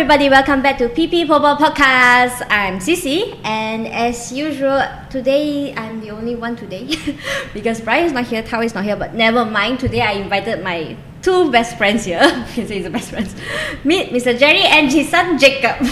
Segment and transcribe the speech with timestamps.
[0.00, 0.30] Hello, everybody.
[0.30, 2.40] Welcome back to PP Popo Podcast.
[2.48, 4.80] I'm Cici, and as usual,
[5.10, 6.88] today I'm the only one today
[7.52, 8.96] because Brian is not here, Tao is not here.
[8.96, 9.78] But never mind.
[9.78, 12.24] Today I invited my two best friends here.
[12.56, 13.36] you say says the best friends.
[13.84, 14.32] Meet Mr.
[14.38, 15.84] Jerry and his son Jacob.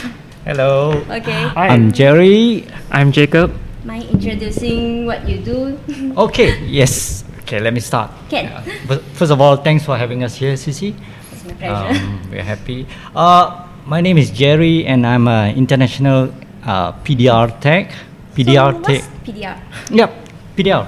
[0.48, 1.04] Hello.
[1.12, 1.44] Okay.
[1.52, 1.68] Hi.
[1.68, 2.64] I'm Jerry.
[2.90, 3.52] I'm Jacob.
[3.84, 5.76] Mind introducing what you do?
[6.16, 7.28] Okay, yes.
[7.44, 8.08] Okay, let me start.
[8.32, 8.48] Can.
[8.48, 10.96] Uh, first of all, thanks for having us here, Cici.
[11.30, 12.00] It's my pleasure.
[12.00, 12.88] Um, we're happy.
[13.14, 16.30] Uh, my name is Jerry, and I'm an international
[16.62, 17.92] uh, PDR tech.
[18.34, 19.02] PDR so tech.
[19.24, 19.56] PDR?
[19.90, 20.10] Yep,
[20.56, 20.86] PDR.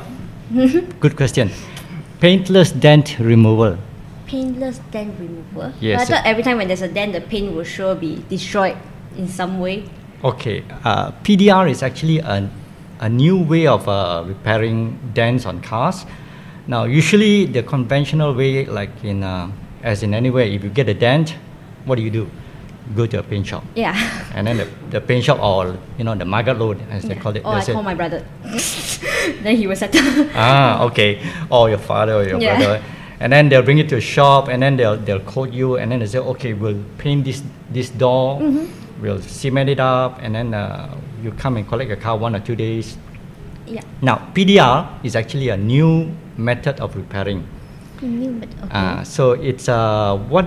[1.01, 1.51] Good question.
[2.21, 3.79] Paintless dent removal.
[4.27, 5.73] Paintless dent removal.
[5.81, 8.23] Yes, But I thought every time when there's a dent, the paint will sure be
[8.29, 8.77] destroyed
[9.17, 9.89] in some way.
[10.23, 12.51] Okay, uh, PDR is actually a,
[13.01, 16.05] a new way of uh, repairing dents on cars.
[16.67, 19.51] Now, usually the conventional way, like in uh,
[19.83, 21.35] as in anywhere, if you get a dent,
[21.87, 22.31] what do you do?
[22.97, 23.95] Go to a paint shop, Yeah.
[24.35, 27.37] and then the, the paint shop or you know the market load as they call
[27.37, 27.43] it.
[27.45, 28.25] Oh, I call my brother.
[29.43, 30.03] then he will settle.
[30.35, 31.21] ah, okay,
[31.51, 32.57] or your father or your Yeah.
[32.59, 32.83] brother,
[33.21, 35.93] and then they'll bring it to a shop, and then they'll they'll quote you, and
[35.93, 38.67] then they say, okay, we'll paint this this door, Mm-hmm.
[39.03, 40.91] we'll cement it up, and then uh,
[41.23, 42.97] you come and collect your car one or two days.
[43.71, 43.83] yeah.
[44.03, 47.47] Now, PDR is actually a new method of repairing.
[48.03, 48.73] New but okay.
[48.75, 50.47] Uh, so it's uh, what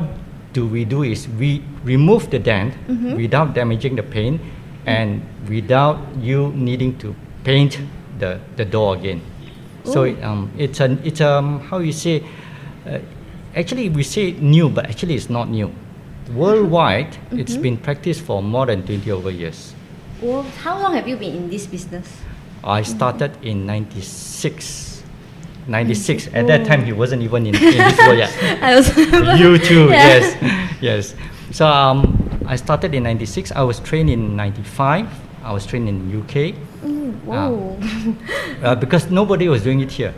[0.53, 3.15] do we do is we remove the dent Mhm.
[3.17, 4.39] without damaging the paint
[4.85, 7.79] and without you needing to paint
[8.19, 9.21] the, the door again.
[9.83, 10.15] So Ooh.
[10.23, 12.23] um, it's a it's um how you say
[12.87, 12.99] uh,
[13.55, 15.71] actually we say new but actually it's not new.
[16.33, 17.61] Worldwide, it's Mhm.
[17.61, 19.73] been practiced for more than 20 over years.
[20.23, 22.07] well, how long have you been in this business?
[22.63, 24.92] I started in 96.
[25.67, 26.27] 96.
[26.33, 28.31] At that time, he wasn't even in, in this world yet.
[28.61, 28.87] I was.
[29.39, 30.19] you too, Yeah.
[30.19, 30.25] yes.
[30.81, 31.15] Yes.
[31.51, 33.51] So um, I started in 96.
[33.53, 35.07] I was trained in 95.
[35.43, 37.47] I was trained in UK Mm, Ah.
[37.47, 37.79] whoa.
[38.63, 40.13] uh, because nobody was doing it here.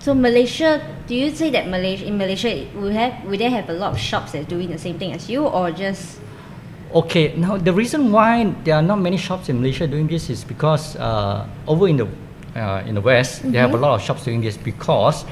[0.00, 3.76] so Malaysia, do you say that Malaysia in Malaysia we have we they have a
[3.76, 6.16] lot of shops that doing the same thing as you or just
[6.94, 10.40] Okay, now the reason why there are not many shops in Malaysia doing this is
[10.48, 12.08] because uh, over in the
[12.58, 13.80] uh, in the west they have a Mhm.
[13.82, 15.24] lot of shops doing this because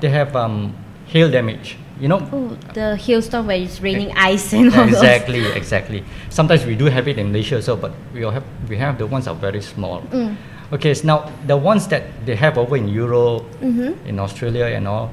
[0.00, 0.74] they have um,
[1.06, 1.76] hail damage.
[2.00, 4.94] You know, oh the hailstorm where it's raining ice and all those.
[4.98, 6.02] exactly, exactly.
[6.28, 9.06] Sometimes we do have it in Malaysia, so but we all have we have the
[9.06, 10.02] ones that are very small.
[10.10, 10.34] Mm.
[10.72, 13.94] Okay, so now the ones that they have over in Europe, Mhm.
[14.10, 15.10] in Australia, and all,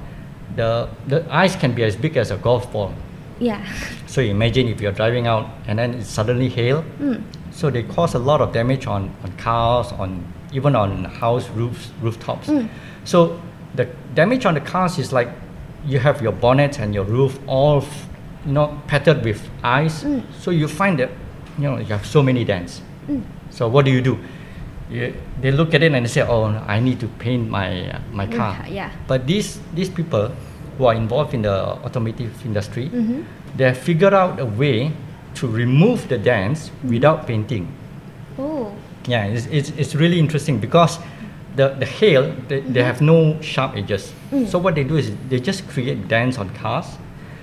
[0.58, 2.92] the the ice can be as big as a golf ball.
[3.40, 3.62] Yeah.
[4.08, 7.22] So imagine if you're driving out and then it's suddenly hail, Mm.
[7.54, 11.92] so they cause a lot of damage on, on cars, on even on house roofs,
[12.02, 12.48] rooftops.
[12.48, 12.68] Mm.
[13.06, 13.40] So
[13.76, 13.86] the
[14.16, 15.30] damage on the cars is like
[15.86, 18.08] you have your bonnet and your roof all, f-
[18.46, 20.04] you know, pattered with ice.
[20.04, 20.24] Mm.
[20.40, 21.10] So you find that,
[21.58, 22.82] you know, you have so many dents.
[23.08, 23.24] Mm.
[23.50, 24.18] So what do you do?
[24.90, 28.00] You, they look at it and they say, "Oh, I need to paint my uh,
[28.12, 28.92] my car." yeah.
[29.08, 30.32] But these these people
[30.78, 33.24] who are involved in the automotive industry, Mhm.
[33.56, 34.92] they have figured out a way
[35.36, 36.90] to remove the dents Mm-hmm.
[36.92, 37.68] without painting.
[39.08, 41.00] Yeah, it's, it's, it's really interesting because
[41.56, 44.14] the, the hail, they, they have no sharp edges.
[44.32, 44.48] Mm.
[44.48, 46.86] So what they do is they just create dents on cars.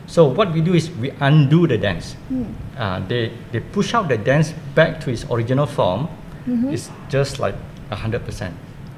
[0.07, 2.17] So what we do is we undo the dents.
[2.33, 2.55] Mm.
[2.77, 6.09] Uh, they, they push out the dents back to its original form.
[6.47, 6.73] Mhm.
[6.73, 7.55] It's just like
[7.91, 8.53] 100%.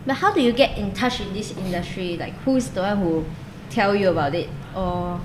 [0.06, 2.16] But how do you get in touch in this industry?
[2.16, 3.25] Like who's the one who
[3.71, 5.21] tell you about it or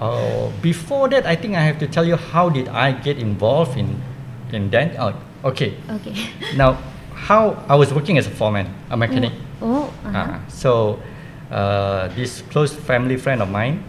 [0.00, 3.76] Oh, before that, I think I have to tell you how did I get involved
[3.76, 4.00] in,
[4.50, 4.96] in dent.
[4.98, 5.14] Oh,
[5.44, 5.74] okay.
[5.90, 6.14] okay.
[6.56, 6.74] Now,
[7.14, 9.32] how I was working as a foreman, a mechanic.
[9.62, 9.92] Oh.
[10.04, 10.18] Uh-huh.
[10.18, 10.98] Uh, so,
[11.50, 13.82] uh, this close family friend of mine,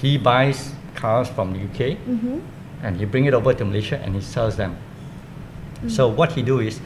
[0.00, 2.40] he buys cars from the UK Mhm.
[2.82, 4.76] and he bring it over to Malaysia and he sells them.
[5.88, 6.80] So what he do is,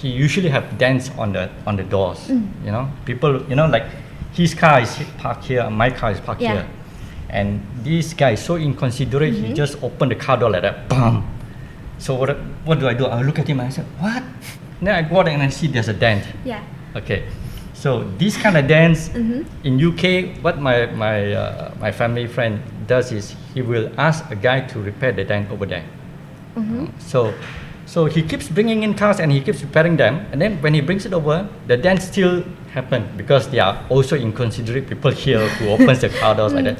[0.00, 2.18] he usually have dents on the on the doors.
[2.28, 2.48] Mm.
[2.64, 3.84] You know, people, you know, like
[4.32, 6.52] his car is parked here, my car is parked Yeah.
[6.52, 6.66] here,
[7.28, 9.32] and this guy is so inconsiderate.
[9.34, 9.56] He Mhm.
[9.56, 11.24] just opened the car door like that, bam.
[11.98, 13.06] So what what do I do?
[13.06, 14.22] I look at him and I said, what?
[14.82, 16.24] Then I go out and I see there's a dent.
[16.44, 16.60] Yeah.
[16.94, 17.24] Okay,
[17.74, 19.44] so these kind of dents Mhm.
[19.64, 24.36] in UK, what my my uh, my family friend does is he will ask a
[24.36, 25.84] guy to repair the dent over there.
[26.56, 26.88] Mhm.
[26.98, 27.32] So,
[27.84, 30.80] so he keeps bringing in cars and he keeps repairing them, and then when he
[30.80, 35.68] brings it over, the dents still happen because there are also inconsiderate people here who
[35.68, 36.78] opens the car doors like that.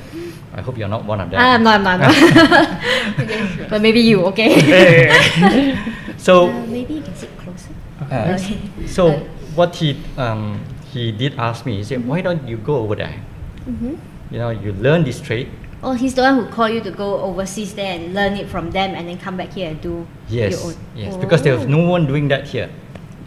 [0.56, 1.38] I hope you're not one of them.
[1.38, 3.20] I'm not, I'm not, I'm not.
[3.20, 3.66] okay.
[3.68, 4.56] But maybe you, okay?
[6.16, 7.72] so, Uh, maybe you can sit closer.
[8.10, 8.58] uh, Okay.
[8.88, 9.20] so Uh,
[9.54, 10.60] what he um,
[10.92, 13.20] he did ask me, he said, why don't you go over there?
[13.68, 14.00] Mhm.
[14.32, 15.52] You know, you learn this trade,
[15.84, 18.72] Oh, he's the one who called you to go overseas there and learn it from
[18.72, 20.76] them, and then come back here and do Yes, your own.
[20.96, 21.76] yes, because there was Oh.
[21.76, 22.72] no one doing that here.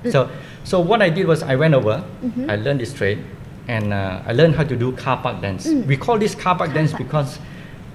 [0.10, 0.28] So,
[0.66, 2.50] so what I did was I went over, Mhm.
[2.50, 3.22] I learned this trade,
[3.70, 5.68] and uh, I learned how to do car park dents.
[5.68, 5.86] Mm.
[5.86, 7.04] We call this car park Car dance park.
[7.04, 7.40] because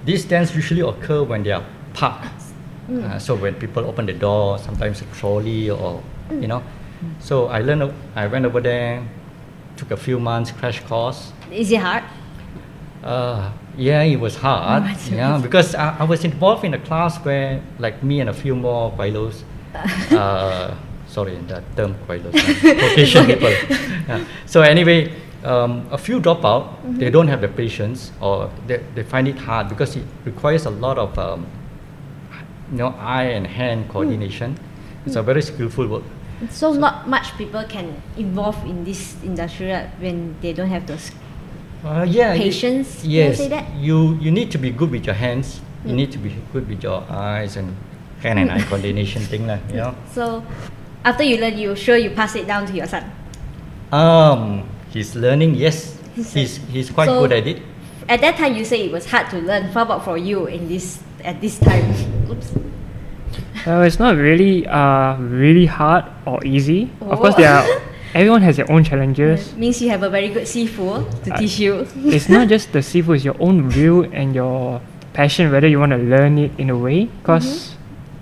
[0.05, 1.63] these dance usually occur when they are
[1.93, 2.29] parked.
[2.89, 3.03] Mm.
[3.03, 6.41] Uh, so when people open the door, sometimes a trolley or Mm.
[6.41, 6.63] you know.
[7.19, 7.93] So I learned.
[8.15, 9.03] I went over there,
[9.77, 11.33] took a few months crash course.
[11.51, 12.03] Is it hard?
[13.03, 14.83] Uh, yeah, it was hard.
[15.11, 18.55] Yeah, because I, I was involved in a class where, like me and a few
[18.55, 19.43] more gweilos,
[20.11, 20.73] uh,
[21.07, 22.33] sorry, that term gweilos,
[22.81, 23.51] Caucasian people.
[24.07, 24.23] Yeah.
[24.47, 25.11] So anyway,
[25.45, 26.63] um, a few drop out.
[26.81, 26.97] Mm-hmm.
[26.99, 30.69] They don't have the patience, or they, they find it hard because it requires a
[30.71, 31.45] lot of, um,
[32.71, 34.57] you know, eye and hand coordination.
[35.05, 36.03] It's a very skillful work.
[36.49, 41.11] So not much people can involve in this industry right, when they don't have those.
[41.85, 42.33] Uh, yeah.
[42.33, 43.37] you- Patience, you Yes.
[43.37, 43.69] say that?
[43.77, 45.61] You you need to be good with your hands.
[45.85, 46.01] You Mm.
[46.01, 47.77] need to be good with your eyes and
[48.25, 49.61] hand and eye coordination thing, lah.
[49.69, 49.93] You know.
[50.11, 50.41] So
[51.05, 53.05] after you learn, you sure you pass it down to your son.
[53.93, 54.65] Um,
[54.95, 55.53] he's learning.
[55.59, 57.59] Yes, He's he's quite So- good at it.
[58.07, 59.63] At that time, you say it was hard to learn.
[59.75, 61.83] How about for you in this at this time?
[62.31, 62.55] Oops.
[63.65, 66.87] Well, it's not really uh really hard or easy.
[67.01, 67.41] Of course, Oh.
[67.41, 67.65] there are
[68.13, 69.57] everyone has their own challenges.
[69.57, 71.83] Means you have a very good sifu to I- teach you.
[72.13, 74.79] it's not just the seafood, it's your own will and your
[75.17, 77.09] passion, whether you want to learn it in a way.
[77.25, 77.73] Because,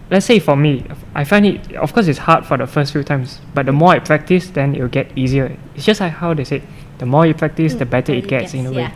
[0.10, 0.86] let's say for me,
[1.16, 3.90] I find it, of course, it's hard for the first few times, but the more
[3.94, 5.58] I practice, then it'll get easier.
[5.76, 6.62] It's just like how they say,
[7.00, 8.78] the more you practice, the Mm, better how it you gets in a way.
[8.82, 8.92] yeah.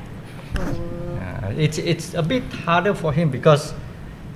[0.57, 1.19] Oh.
[1.47, 3.73] Uh, it's it's a bit harder for him because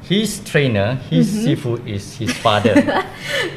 [0.04, 1.44] his trainer, his Mm-hmm.
[1.46, 2.74] seafood is his father.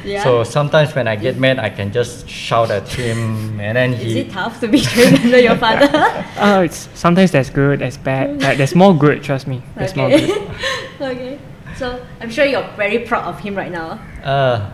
[0.05, 0.23] Yeah.
[0.23, 4.09] So sometimes when I get mad, I can just shout at him, and then he.
[4.11, 5.89] Is it tough to be trained under your father?
[6.37, 8.39] Uh, it's sometimes there's good, there's bad.
[8.41, 9.63] Like, there's more good, trust me.
[9.75, 10.29] There's more good.
[11.01, 11.39] okay.
[11.77, 13.99] So I'm sure you're very proud of him right now.
[14.23, 14.71] Uh,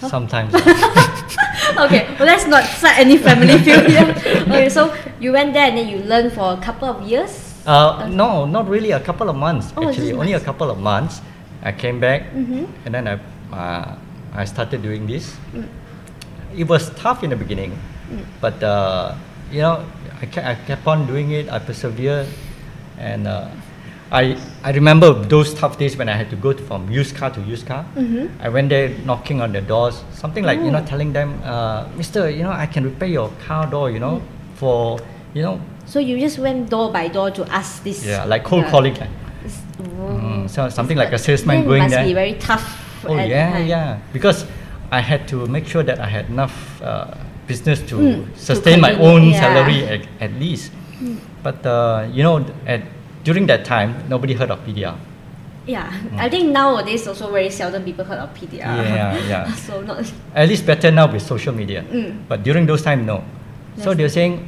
[0.00, 0.52] sometimes.
[1.78, 4.10] okay, well let's not start any family feud here.
[4.44, 7.62] Okay, so you went there and then you learned for a couple of years.
[7.66, 8.90] Uh, no, not really.
[8.92, 10.12] A couple of months Oh, actually.
[10.12, 11.20] Only a couple of months.
[11.62, 12.68] I came back Mhm.
[12.84, 13.14] and then I
[13.54, 13.96] uh,
[14.36, 15.32] I started doing this.
[15.54, 15.64] Mm.
[16.54, 17.72] It was tough in the beginning,
[18.42, 19.14] but uh,
[19.50, 19.80] you know
[20.20, 21.48] I, ke- I kept on doing it.
[21.48, 22.28] I persevered,
[23.00, 23.48] and uh,
[24.14, 27.30] I I remember those tough days when I had to go to, from used car
[27.34, 27.84] to used car.
[27.98, 28.30] Mhm.
[28.40, 30.90] I went there knocking on the doors, something like you know Oh.
[30.92, 34.22] telling them, uh, Mister, you know I can repair your car door, you know,
[34.54, 35.00] for
[35.34, 38.06] you know So you just went door by door to ask this.
[38.06, 38.94] yeah like cold uh, calling.
[38.94, 39.10] Like,
[39.84, 40.46] Mm, oh.
[40.46, 42.04] so something like a salesman going must there.
[42.06, 42.64] be very tough.
[43.06, 43.66] Oh yeah, time.
[43.66, 43.98] yeah.
[44.14, 44.46] Because
[44.90, 47.12] I had to make sure that I had enough uh,
[47.50, 49.40] business to Mm, to sustain my own yeah.
[49.42, 50.70] salary at, at least.
[51.42, 52.80] But uh, you know, at
[53.24, 54.94] during that time, nobody heard of PDR.
[55.66, 55.88] Yeah,
[56.18, 58.60] I think nowadays also very seldom people heard of PDR.
[58.60, 59.52] Yeah, yeah.
[59.66, 60.04] so not.
[60.34, 61.82] At least better now with social media.
[61.88, 62.28] Mm.
[62.28, 63.24] But during those time, no.
[63.78, 64.46] So they're saying,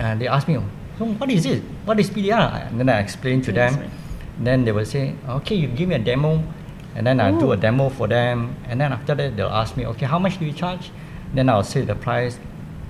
[0.00, 0.56] uh, they asked me,
[0.98, 1.62] so what is it?
[1.84, 2.68] What is PDR?
[2.70, 3.82] And then I explained to Yes, them.
[3.82, 3.90] right.
[4.40, 6.42] Then they will say, okay, you give me a demo,
[6.96, 7.60] and then I do a Oh.
[7.60, 8.56] demo for them.
[8.66, 10.90] And then after that, they'll ask me, okay, how much do you charge?
[11.34, 12.38] Then I'll say the price.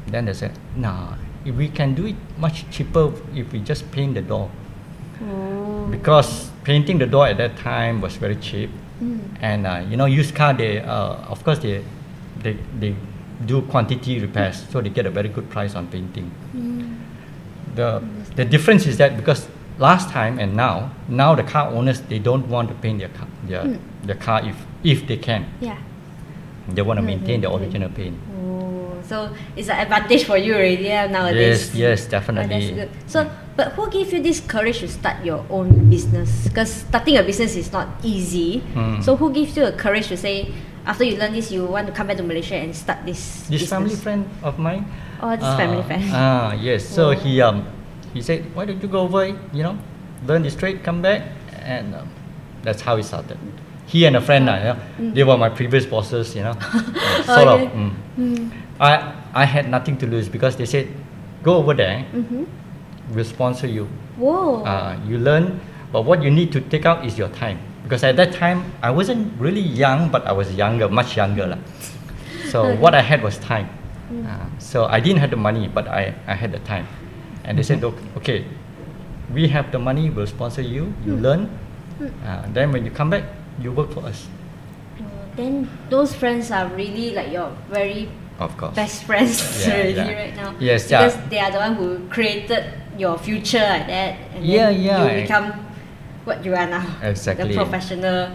[0.07, 1.15] Then they say, nah,
[1.45, 4.49] if we can do it much cheaper if we just paint the door.
[5.23, 5.87] Oh.
[5.91, 8.71] Because painting the door at that time was very cheap.
[9.03, 9.21] Mm.
[9.41, 11.83] And uh, you know, used car, they uh, of course they,
[12.43, 12.95] they they
[13.47, 16.31] do quantity repairs, so they get a very good price on painting.
[16.57, 16.97] Mm.
[17.75, 18.03] The
[18.37, 22.47] the difference is that because last time and now, now the car owners they don't
[22.49, 23.79] want to paint their car their, Mm.
[24.05, 25.47] their car if if they can.
[25.61, 25.77] Yeah.
[26.69, 27.61] They want to Mm, maintain the mm, mm.
[27.61, 28.17] original paint.
[28.41, 31.75] Oh, so it's an advantage for you already yeah, nowadays.
[31.75, 32.49] Yes, yes, Oh, definitely.
[32.49, 32.91] that's good.
[33.07, 36.49] So, but who gave you this courage to start your own business?
[36.49, 38.63] Because starting a business is not easy.
[38.75, 39.03] Mm.
[39.03, 40.51] So, who gives you a courage to say,
[40.87, 43.47] after you learn this, you want to come back to Malaysia and start this?
[43.49, 43.71] This business?
[43.71, 44.85] family friend of mine.
[45.23, 46.03] Oh, this family friend.
[46.13, 46.85] Ah, yes.
[46.85, 47.17] So Oh.
[47.17, 47.65] he um
[48.13, 49.27] he said, why don't you go over?
[49.27, 49.79] You know,
[50.27, 51.23] learn this trade, come back,
[51.63, 52.09] and um,
[52.63, 53.39] that's how it started.
[53.87, 54.77] He and a friend, uh, yeah,
[55.13, 56.35] they were my previous bosses.
[56.35, 57.67] You know, Uh, sort Okay.
[57.67, 57.73] of.
[57.73, 57.93] mm.
[58.19, 58.51] Mm.
[58.81, 58.93] I
[59.35, 60.89] I had nothing to lose because they said,
[61.43, 62.45] go over there, Mm-hmm.
[63.13, 63.85] We'll sponsor you.
[64.17, 64.63] Whoa.
[64.65, 65.61] Uh, you learn,
[65.93, 67.59] but what you need to take out is your time.
[67.83, 71.47] Because at that time, I wasn't really young, but I was younger, much younger.
[71.47, 71.59] lah.
[72.49, 72.79] So Okay.
[72.83, 73.69] what I had was time.
[74.13, 74.25] Mm.
[74.25, 76.87] Uh, so I didn't have the money, but I, I had the time.
[77.45, 78.01] And they said, Mm-hmm.
[78.09, 78.45] "Look, okay,
[79.33, 81.21] we have the money, we'll sponsor you, you Mm.
[81.21, 81.41] learn.
[82.01, 82.11] Mm.
[82.25, 83.25] Uh, then when you come back,
[83.61, 84.27] you work for us.
[85.01, 85.05] Oh,
[85.37, 88.09] then those friends are really like your very
[88.41, 88.75] Of course.
[88.75, 90.21] best friends Yeah, already yeah.
[90.25, 90.51] right now.
[90.59, 91.05] Yes, yeah.
[91.05, 92.65] because they are the one who created
[92.99, 95.05] your future like that, and Yeah, then yeah.
[95.17, 95.53] you become
[96.25, 96.85] what you are now.
[97.03, 97.49] Exactly.
[97.49, 98.31] The professional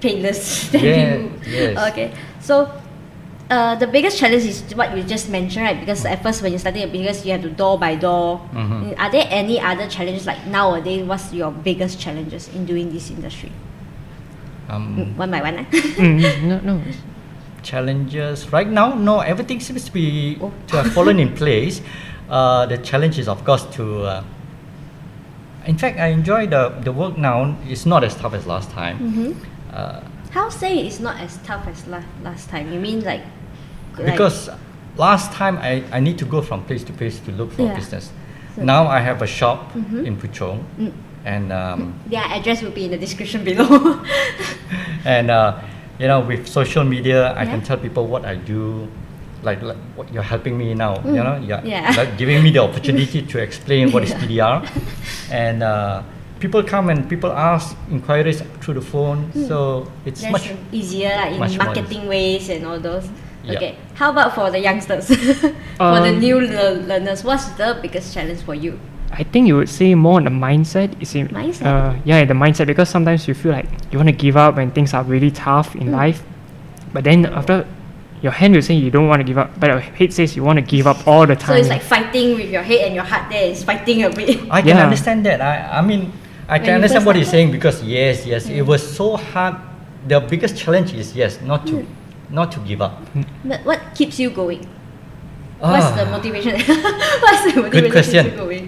[0.00, 1.32] painless that Yeah, you.
[1.46, 1.90] yes.
[1.92, 2.12] Okay.
[2.40, 2.70] So.
[3.50, 5.80] Uh, the biggest challenge is what you just mentioned, right?
[5.80, 8.38] Because at first, when you're starting a business, you have to door by door.
[8.54, 8.94] Mhm.
[8.96, 11.02] Are there any other challenges like nowadays?
[11.02, 13.50] What's your biggest challenges in doing this industry?
[14.70, 15.58] Um, One by one.
[15.58, 15.64] eh?
[15.98, 16.80] Mm, no, no.
[17.62, 20.50] challenges right now no everything seems to be Oh.
[20.68, 21.82] to have fallen in place
[22.30, 24.24] uh, the challenge is of course to uh,
[25.66, 28.96] in fact i enjoy the the work now it's not as tough as last time
[28.98, 29.34] Mhm.
[29.72, 32.70] uh, How say it's not as tough as la- last time?
[32.72, 33.22] You mean like,
[33.98, 34.48] like because
[34.96, 37.74] last time I, I need to go from place to place to look for Yeah.
[37.74, 38.12] business
[38.54, 40.06] So- now i have a shop Mhm.
[40.06, 40.92] in puchong Mm.
[41.26, 43.66] and um, their address will be in the description below.
[45.04, 45.58] and uh,
[45.98, 48.86] you know with social media i can tell people what i do
[49.42, 51.24] like, like what you're helping me now you Mm.
[51.24, 51.94] know you're Yeah.
[52.00, 54.20] like giving me the opportunity to explain what is Yeah.
[54.20, 54.56] pdr
[55.30, 56.02] and uh,
[56.40, 61.32] people come and people ask inquiries through the phone so it's That's much easier like,
[61.32, 63.08] in much more marketing ways and all those.
[63.44, 63.56] Yeah.
[63.56, 63.76] Okay.
[63.94, 65.06] How about for the youngsters?
[65.08, 68.78] for the Um, new lear- learners, what's the biggest challenge for you?
[69.12, 70.92] I think you would say more on the mindset.
[71.00, 71.64] Is it, Mindset?
[71.66, 74.70] Uh, yeah, the mindset because sometimes you feel like you want to give up when
[74.70, 75.92] things are really tough in Mm.
[76.00, 76.22] life,
[76.92, 77.64] but then after
[78.22, 80.44] your hand will say you don't want to give up, but your head says you
[80.44, 81.56] want to give up all the time.
[81.56, 84.40] So it's like fighting with your head and your heart there is fighting a bit.
[84.50, 84.84] i can Yeah.
[84.84, 86.12] understand that i, I mean
[86.48, 87.48] i When can you understand what he's started?
[87.48, 89.56] saying because yes yes it was so hard
[90.06, 91.86] the biggest challenge is yes not to Mm.
[92.30, 93.00] not to give up
[93.44, 94.66] But what keeps you going?
[95.60, 96.10] What's the Ah.
[96.16, 96.52] motivation?
[97.24, 98.24] What's the motivation question.
[98.24, 98.66] keeps you going?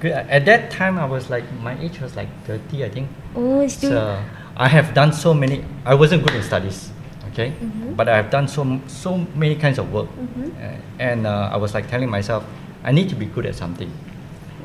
[0.00, 0.12] Good.
[0.12, 3.06] At that time, I was like, my age was like 30, I think.
[3.36, 3.92] Oh, it's still.
[3.92, 4.18] So
[4.56, 5.64] I have done so many.
[5.86, 6.90] I wasn't good in studies,
[7.32, 7.96] okay, Mhm.
[7.96, 10.52] but I have done so so many kinds of work, Mhm.
[10.56, 12.44] Uh, and uh, I was like telling myself,
[12.84, 13.90] I need to be good at something.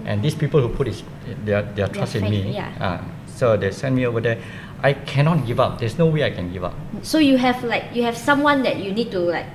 [0.06, 1.04] And these people who put his,
[1.46, 2.68] their their trust in me, yeah.
[2.80, 4.38] uh, so they send me over there.
[4.84, 5.80] I cannot give up.
[5.80, 6.76] There's no way I can give up.
[7.08, 9.48] So you have like you have someone that you need to like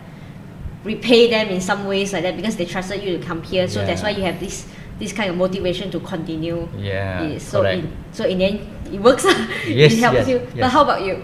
[0.89, 3.69] repay them in some ways like that because they trusted you to come here.
[3.69, 4.65] So that's why you have this
[4.99, 6.65] this kind of motivation to continue.
[6.81, 7.85] Yeah, Yeah, so correct.
[7.85, 9.29] in so in the end it works.
[9.69, 10.39] Yes, it helps yes, you.
[10.57, 11.21] But how about you?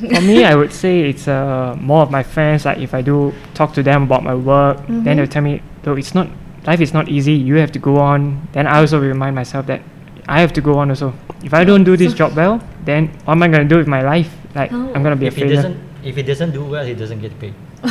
[0.00, 2.64] For me, I would say it's uh, more of my friends.
[2.64, 5.04] Like if I do talk to them about my work, Mhm.
[5.04, 6.28] then they'll tell me, "Though it's not
[6.66, 7.32] life is not easy.
[7.34, 9.80] You have to go on." Then I also remind myself that
[10.28, 11.12] I have to go on also.
[11.42, 14.02] If I don't do this job well, then what am I gonna do with my
[14.02, 14.30] life?
[14.54, 14.90] Like Oh.
[14.94, 15.56] I'm gonna be If a he failure.
[15.56, 17.54] doesn't, if he doesn't do well, he doesn't get paid.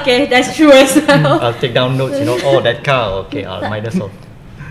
[0.00, 1.40] okay, that's true as well.
[1.40, 2.18] I'll take down notes.
[2.18, 4.10] You know, oh that car, okay, I'll minus off.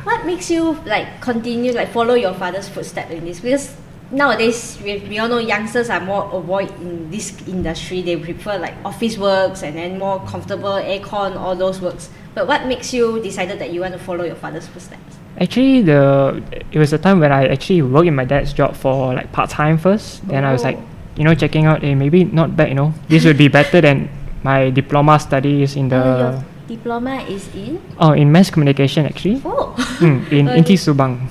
[0.03, 3.39] What makes you like continue like follow your father's footsteps in this?
[3.39, 3.75] Because
[4.11, 8.01] nowadays we, we all know youngsters are more avoid in this industry.
[8.01, 12.09] They prefer like office works and then more comfortable aircon, all those works.
[12.33, 15.17] But what makes you decided that you want to follow your father's footsteps?
[15.39, 16.41] Actually, the
[16.71, 19.49] it was a time when I actually worked in my dad's job for like part
[19.49, 20.25] time first.
[20.27, 21.17] Then I was like, Oh.
[21.17, 21.81] you know, checking out.
[21.81, 22.69] Hey, maybe not bad.
[22.69, 24.07] You know, this would be better than
[24.43, 29.41] my diploma studies in the your diploma is in oh in mass communication actually.
[29.43, 30.57] oh Mm, in Okay.
[30.63, 31.27] Inti Subang.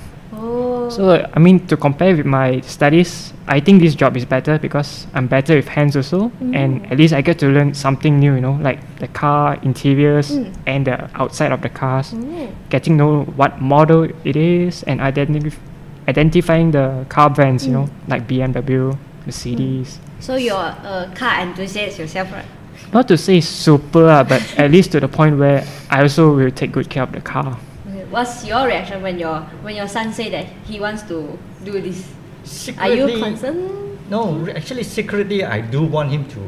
[0.91, 5.07] So I mean to compare with my studies, I think this job is better because
[5.13, 6.91] I'm better with hands also, and Mm.
[6.91, 8.33] at least I get to learn something new.
[8.35, 10.51] You know, like the car interiors Mm.
[10.67, 12.47] and the outside of the cars, Oh.
[12.69, 15.59] getting to know what model it is, and identif-
[16.07, 17.65] identifying the car brands.
[17.67, 18.09] You know, Mm.
[18.11, 19.99] like BMW, Mercedes.
[20.19, 22.45] So you're a car enthusiast yourself, right?
[22.93, 26.51] Not to say super, ah, but at least to the point where I also will
[26.51, 27.57] take good care of the car.
[28.11, 32.03] What's your reaction when your when your son say that he wants to do this?
[32.77, 33.71] Are you concerned?
[34.11, 36.39] No, actually, secretly, I do want him to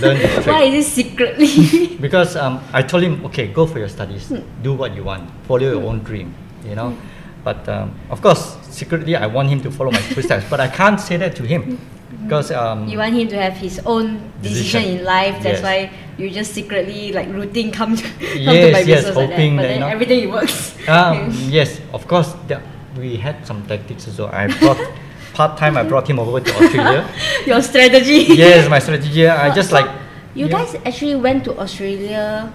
[0.00, 1.96] learn the Why is it secretly?
[2.00, 4.40] Because um, I told him, okay, go for your studies, Hmm.
[4.62, 6.32] do what you want, follow your own dream,
[6.64, 6.96] you know.
[7.44, 10.98] But um, of course, secretly, I want him to follow my footsteps, but I can't
[10.98, 11.76] say that to him
[12.22, 14.98] because um, you want him to have his own decision, Decision.
[14.98, 15.42] in life.
[15.42, 15.62] That's Yes.
[15.62, 19.30] why you just secretly like rooting come to, come to Yes, my yes, business like
[19.30, 19.36] that.
[19.36, 20.74] But that, then everything it works.
[20.88, 22.62] um, yes, of course, the,
[22.96, 24.28] we had some tactics also.
[24.32, 24.78] I brought
[25.34, 25.76] part time.
[25.76, 27.08] I brought him over to Australia.
[27.46, 28.32] Your strategy.
[28.34, 29.26] yes, my strategy.
[29.28, 29.90] I just so like
[30.36, 30.52] You yeah.
[30.62, 32.52] guys actually went to Australia.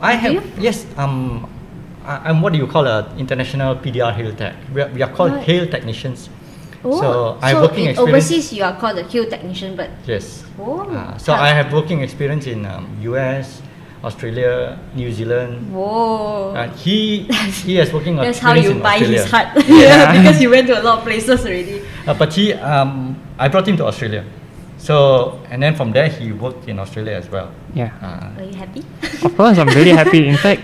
[0.00, 0.42] I have you?
[0.58, 0.86] yes.
[0.96, 1.48] Um,
[2.04, 4.54] I, I'm what do you call a international PDR Hail Tech?
[4.72, 5.42] We are, we are called Right.
[5.44, 6.30] Hail Technicians.
[6.84, 10.44] Oh, So I have working in overseas you are called a hail technician, but Yes.
[10.60, 13.62] oh, Uh, so I have working experience in um, US,
[14.04, 15.72] Australia, New Zealand.
[15.72, 16.54] Whoa.
[16.54, 17.26] Uh, he
[17.66, 19.22] he has working That's how experience you in buy Australia.
[19.22, 19.48] his heart.
[19.66, 19.82] Yeah.
[19.82, 21.82] yeah, because you went to a lot of places already.
[22.06, 24.22] Uh, but he, um, I brought him to Australia.
[24.78, 27.50] So and then from there he worked in Australia as well.
[27.74, 27.90] Yeah.
[27.98, 28.84] Uh, Are you happy?
[29.24, 30.28] Of course, I'm really happy.
[30.28, 30.62] In fact,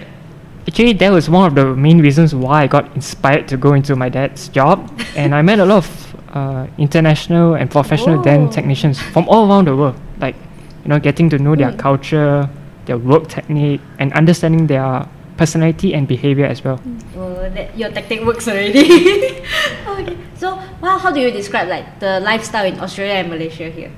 [0.69, 3.97] actually that was one of the main reasons why I got inspired to go into
[3.97, 5.89] my dad's job, and I met a lot of
[6.33, 8.23] uh, international and professional Oh.
[8.23, 9.97] dance technicians from all around the world.
[10.21, 10.37] Like,
[10.85, 11.79] you know, getting to know their Mm.
[11.79, 12.49] culture,
[12.87, 16.81] their work technique, and understanding their personality and behavior as well.
[17.17, 18.85] Oh, that, your tactic works already.
[19.89, 20.17] okay.
[20.37, 23.91] So, well, how do you describe like the lifestyle in Australia and Malaysia here?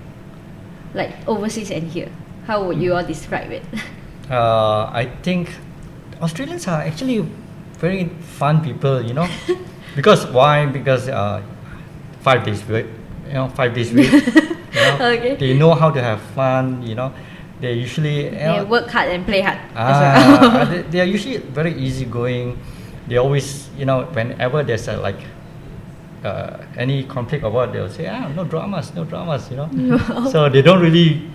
[0.94, 2.08] Like overseas and here.
[2.46, 3.62] How would you all describe it?
[4.24, 5.52] Uh, I think
[6.22, 7.20] Australians are actually
[7.76, 8.08] very
[8.40, 9.28] fun people, you know,
[9.96, 10.64] because why?
[10.64, 11.42] Because uh,
[12.24, 12.86] five days week,
[13.28, 14.10] you know, five days week.
[14.10, 14.20] you
[14.74, 15.36] know, Okay.
[15.36, 16.82] They know how to have fun.
[16.82, 17.12] You know,
[17.60, 19.60] they usually you they know, work hard and play hard.
[19.76, 20.66] Ah, well.
[20.72, 22.58] they, they are usually very easygoing.
[23.06, 25.20] They always, you know, whenever there's a like
[26.24, 29.68] uh, any conflict or what, they'll say, ah, no dramas, no dramas, you know.
[30.32, 31.28] so they don't really,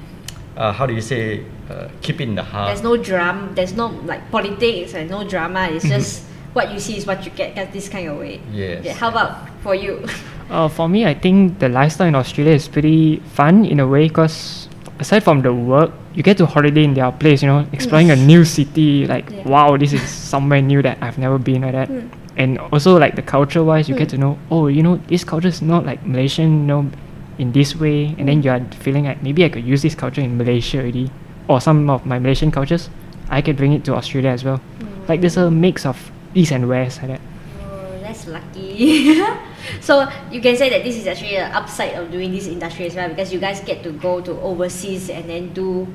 [0.57, 2.73] uh, how do you say, uh, keep it in the heart.
[2.73, 3.53] There's no drama.
[3.53, 5.69] There's no like politics and no drama.
[5.69, 7.53] It's just what you see is what you get.
[7.53, 8.41] Get this kind of way.
[8.51, 8.83] Yes.
[8.83, 10.01] Yeah, how about for you?
[10.49, 14.07] Uh, for me, I think the lifestyle in Australia is pretty fun in a way
[14.07, 14.67] because
[14.99, 18.15] aside from the work, you get to holiday in their place, you know, exploring a
[18.15, 19.05] new city.
[19.05, 19.47] Like, Yeah.
[19.47, 20.01] wow, this is
[20.33, 21.89] somewhere new that I've never been like that.
[21.89, 22.09] Mm.
[22.37, 24.11] And also, like the culture wise, you get Mm.
[24.11, 26.85] to know, oh, you know, this culture is not like Malaysian, you know,
[27.37, 28.15] in this way.
[28.17, 28.45] And then Mm.
[28.45, 31.11] you are feeling like maybe I could use this culture in Malaysia already.
[31.47, 32.89] Or some of my Malaysian cultures,
[33.29, 34.59] I could bring it to Australia as well.
[35.07, 37.21] Like, there's a mix of east and west like that.
[37.61, 39.21] Oh, that's lucky.
[39.81, 42.95] so you can say that this is actually an upside of doing this industry as
[42.95, 45.87] well because you guys get to go to overseas and then do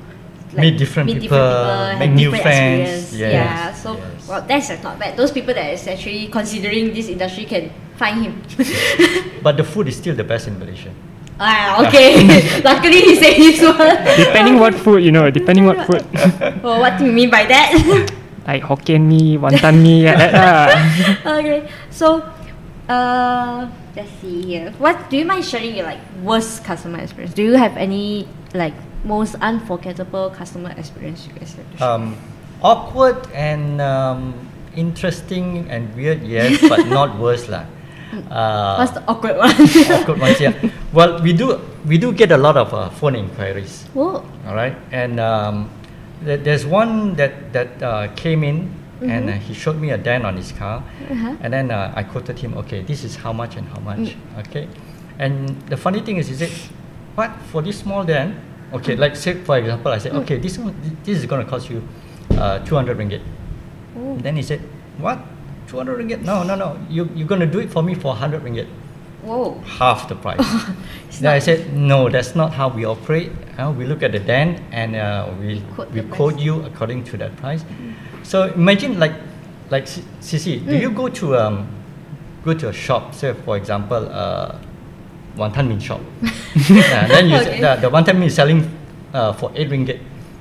[0.55, 3.11] Meet different people, have make new different friends.
[3.11, 3.73] Yes, Yeah.
[3.73, 4.27] So yes.
[4.27, 5.17] well, that's not bad.
[5.17, 8.39] Those people that is actually considering this industry can find him.
[9.43, 10.95] But the food is still the best in Malaysia.
[11.39, 12.23] ah, okay.
[12.63, 13.99] Luckily he said his one.
[14.15, 16.03] depending what food, you know, depending what food.
[16.63, 17.75] oh, what do you mean by that?
[18.47, 20.69] like Hokkien mee, wonton mee, like that lah.
[21.41, 22.21] okay, so
[22.89, 24.71] uh, let's see here.
[24.77, 27.33] What do you mind sharing your like worst customer experience?
[27.33, 31.71] Do you have any like most unforgettable customer experience you guys have?
[31.71, 31.87] to share?
[31.89, 32.17] Um,
[32.61, 34.33] awkward and um,
[34.75, 37.65] interesting and weird, yes, but not worse lah.
[38.31, 39.51] Uh, What's the awkward one?
[40.01, 40.53] awkward ones, yeah.
[40.93, 43.85] Well, we do we do get a lot of uh, phone inquiries.
[43.95, 45.69] oh, All right, and um,
[46.23, 50.25] th- there's one that that uh, came in and uh, he showed me a dent
[50.25, 51.35] on his car, Uh-huh.
[51.41, 54.67] and then uh, I quoted him, okay, this is how much and how much, okay,
[55.19, 56.49] and the funny thing is, he said,
[57.15, 58.35] what for this small dent?
[58.73, 61.69] Okay, like say for example, I said, okay, this one, this is going to cost
[61.69, 61.81] you
[62.31, 63.21] uh, 200 ringgit.
[63.97, 64.17] oh.
[64.17, 64.59] Then he said,
[64.97, 65.19] what?
[65.67, 66.21] 200 ringgit?
[66.23, 66.77] No, no, no.
[66.89, 68.67] You you're going to do it for me for 100 ringgit
[69.23, 69.59] whoa.
[69.79, 70.43] half the price.
[71.21, 73.31] Then I said, no, that's not how we operate.
[73.57, 76.43] Uh, we look at the dent and uh, we Quote we quote price.
[76.45, 77.63] you according to that price.
[78.25, 79.13] So imagine like
[79.69, 79.85] like
[80.21, 80.81] Cici, do Mm.
[80.81, 81.67] you go to um
[82.43, 84.57] go to a shop, say for example, uh,
[85.37, 86.01] wonton mee shop,
[86.69, 87.61] and then you Okay.
[87.61, 88.65] the, the wonton mee is selling
[89.13, 89.99] uh, for eight ringgit.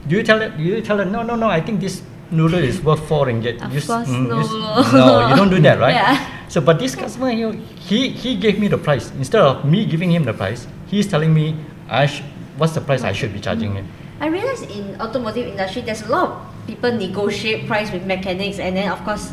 [0.09, 0.57] Do you tell it?
[0.57, 1.09] Do you tell it?
[1.09, 1.49] No, no, no.
[1.49, 3.61] I think this noodle is worth four ringgit.
[3.65, 5.07] Of You course, mm, you no.
[5.07, 5.95] no, you don't do that, right?
[5.95, 6.17] Yeah.
[6.49, 9.85] So, but this customer, you know, he he gave me the price instead of me
[9.85, 10.67] giving him the price.
[10.89, 11.57] He's telling me,
[11.89, 12.23] I sh-
[12.57, 13.89] what's the price I should be charging him.
[14.21, 18.77] I realize in automotive industry there's a lot of people negotiate price with mechanics and
[18.77, 19.33] then of course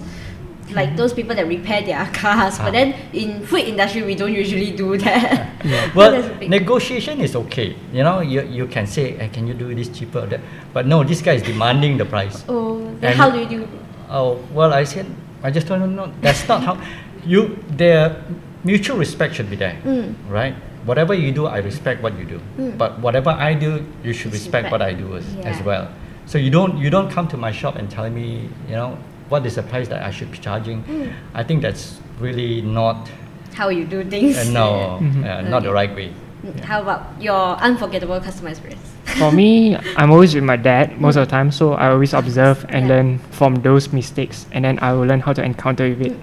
[0.72, 2.58] like those people that repair their cars.
[2.58, 2.72] But Ah.
[2.72, 5.50] then in food industry we don't usually do that.
[5.96, 7.76] Well, That's a negotiation is okay.
[7.92, 10.26] You know, you, you can say, eh, can you do this cheaper?
[10.26, 10.40] That.
[10.74, 12.44] But no, this guy is demanding the price.
[12.48, 13.68] Oh, then And- how do you do?
[14.10, 15.06] Oh, well, I said,
[15.44, 16.12] I just don't know.
[16.22, 16.78] That's not how
[17.26, 17.58] you.
[17.76, 18.16] Their
[18.64, 20.14] mutual respect should be there, Mm.
[20.30, 20.56] right?
[20.86, 22.40] Whatever you do, I respect what you do.
[22.60, 22.78] Mm.
[22.78, 25.88] But whatever I do, you should It's respect what I do as, as well.
[26.32, 29.46] So you don't you don't come to my shop and tell me, you know, what
[29.46, 30.82] is the price that I should be charging.
[30.84, 31.12] Mm.
[31.34, 33.12] I think that's really not
[33.54, 34.38] How you do things?
[34.40, 35.28] uh, no, Mhm.
[35.28, 36.14] uh, not the right way.
[36.48, 38.80] Mm, How about your unforgettable customer experience?
[39.20, 42.64] For me, I'm always with my dad most of the time, so I always observe
[42.70, 42.96] and Yeah.
[42.96, 46.16] learn from those mistakes, and then I will learn how to encounter with it.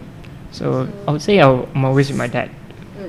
[0.56, 2.48] So I would say I'll, I'm always with my dad.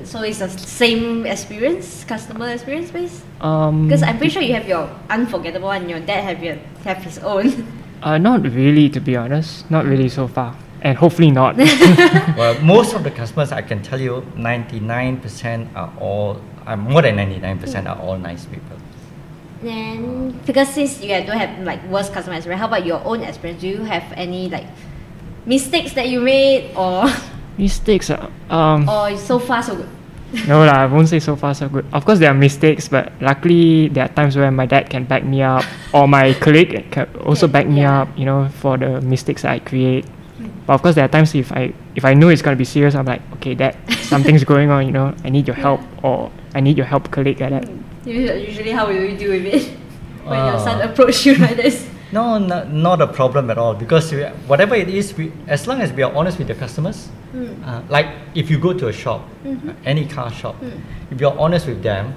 [0.04, 3.22] So it's the same experience, customer experience based?
[3.40, 6.98] Um, Because I'm pretty sure you have your unforgettable and your dad have your have
[6.98, 7.66] his own.
[8.02, 11.56] uh, not really, to be honest, not really so far, and hopefully not.
[12.36, 17.16] well, most of the customers, I can tell you, 99% are all, uh, more than
[17.16, 18.76] 99% are all nice people.
[19.62, 23.60] Then because since you don't have like worst customer experience, how about your own experience?
[23.60, 24.66] Do you have any like
[25.44, 27.04] mistakes that you made or
[27.60, 29.88] mistakes, uh, um, or so far so good?
[30.46, 31.84] no lah, I won't say so far so good.
[31.92, 35.24] Of course, there are mistakes, but luckily there are times where my dad can back
[35.24, 38.02] me up, or my colleague can also back me yeah.
[38.02, 38.08] up.
[38.16, 40.06] You know, for the mistakes I create.
[40.66, 42.94] But of course, there are times if I if I know it's gonna be serious,
[42.94, 44.86] I'm like, okay, that something's going on.
[44.86, 47.66] You know, I need your help, or I need your help, colleague, like that.
[48.06, 49.66] Usually, how will you deal with it
[50.24, 51.90] when your son Uh, approach you like this?
[52.12, 55.80] No, no, not a problem at all because we, whatever it is, we, as long
[55.80, 57.62] as we are honest with the customers, Mm.
[57.64, 59.68] uh, like if you go to a shop, Mm-hmm.
[59.68, 60.80] uh, any car shop, Mm.
[61.12, 62.12] if you're honest with them,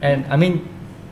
[0.00, 0.66] and I mean,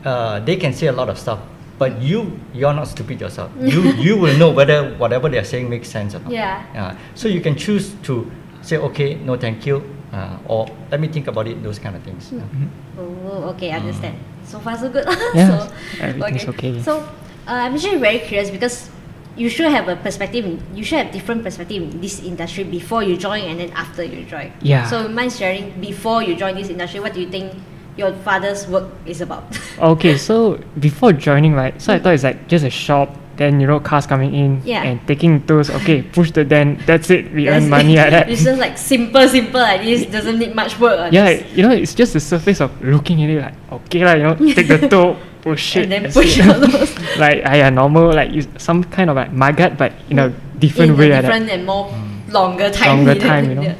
[0.06, 1.38] uh, they can say a lot of stuff,
[1.78, 3.50] but you you're not stupid yourself.
[3.60, 6.32] you you will know whether whatever they're saying makes sense or not.
[6.32, 6.64] Yeah.
[6.74, 8.24] Uh, so you can choose to
[8.62, 11.62] say okay, no, thank you, uh, or let me think about it.
[11.62, 12.32] Those kind of things.
[12.32, 12.40] Mm.
[12.40, 13.04] Yeah.
[13.28, 14.16] Oh, okay, I understand.
[14.48, 15.04] So far, so good.
[15.36, 16.80] Yeah, so, everything's okay.
[16.80, 17.04] So,
[17.48, 18.90] uh, I'm actually very curious because
[19.36, 20.44] you should have a perspective.
[20.44, 24.02] In, you should have different perspective in this industry before you join and then after
[24.02, 24.52] you join.
[24.60, 24.86] Yeah.
[24.90, 27.54] So, mind sharing before you join this industry, what do you think
[27.96, 29.44] your father's work is about?
[29.78, 31.80] Okay, so before joining, right?
[31.80, 33.14] So I thought it's like just a shop.
[33.38, 34.82] Then you know cars coming in Yeah.
[34.82, 35.70] and taking those.
[35.70, 36.82] Okay, push the then.
[36.84, 37.30] That's it.
[37.32, 38.28] We earn money like that.
[38.28, 40.06] It's just like simple, simple like this.
[40.10, 41.12] Doesn't need much work.
[41.12, 43.54] Yeah, you know, it's just the surface of looking at it like,
[43.86, 45.16] okay, like, you know, take the toe,
[45.54, 45.76] it.
[45.76, 46.46] and then push it.
[46.48, 50.28] all those like, I yeah, normal, like, some kind of like magat, but in a
[50.58, 51.10] different in way.
[51.10, 51.92] a different and more
[52.28, 53.04] longer time.
[53.04, 53.62] Longer time, you know.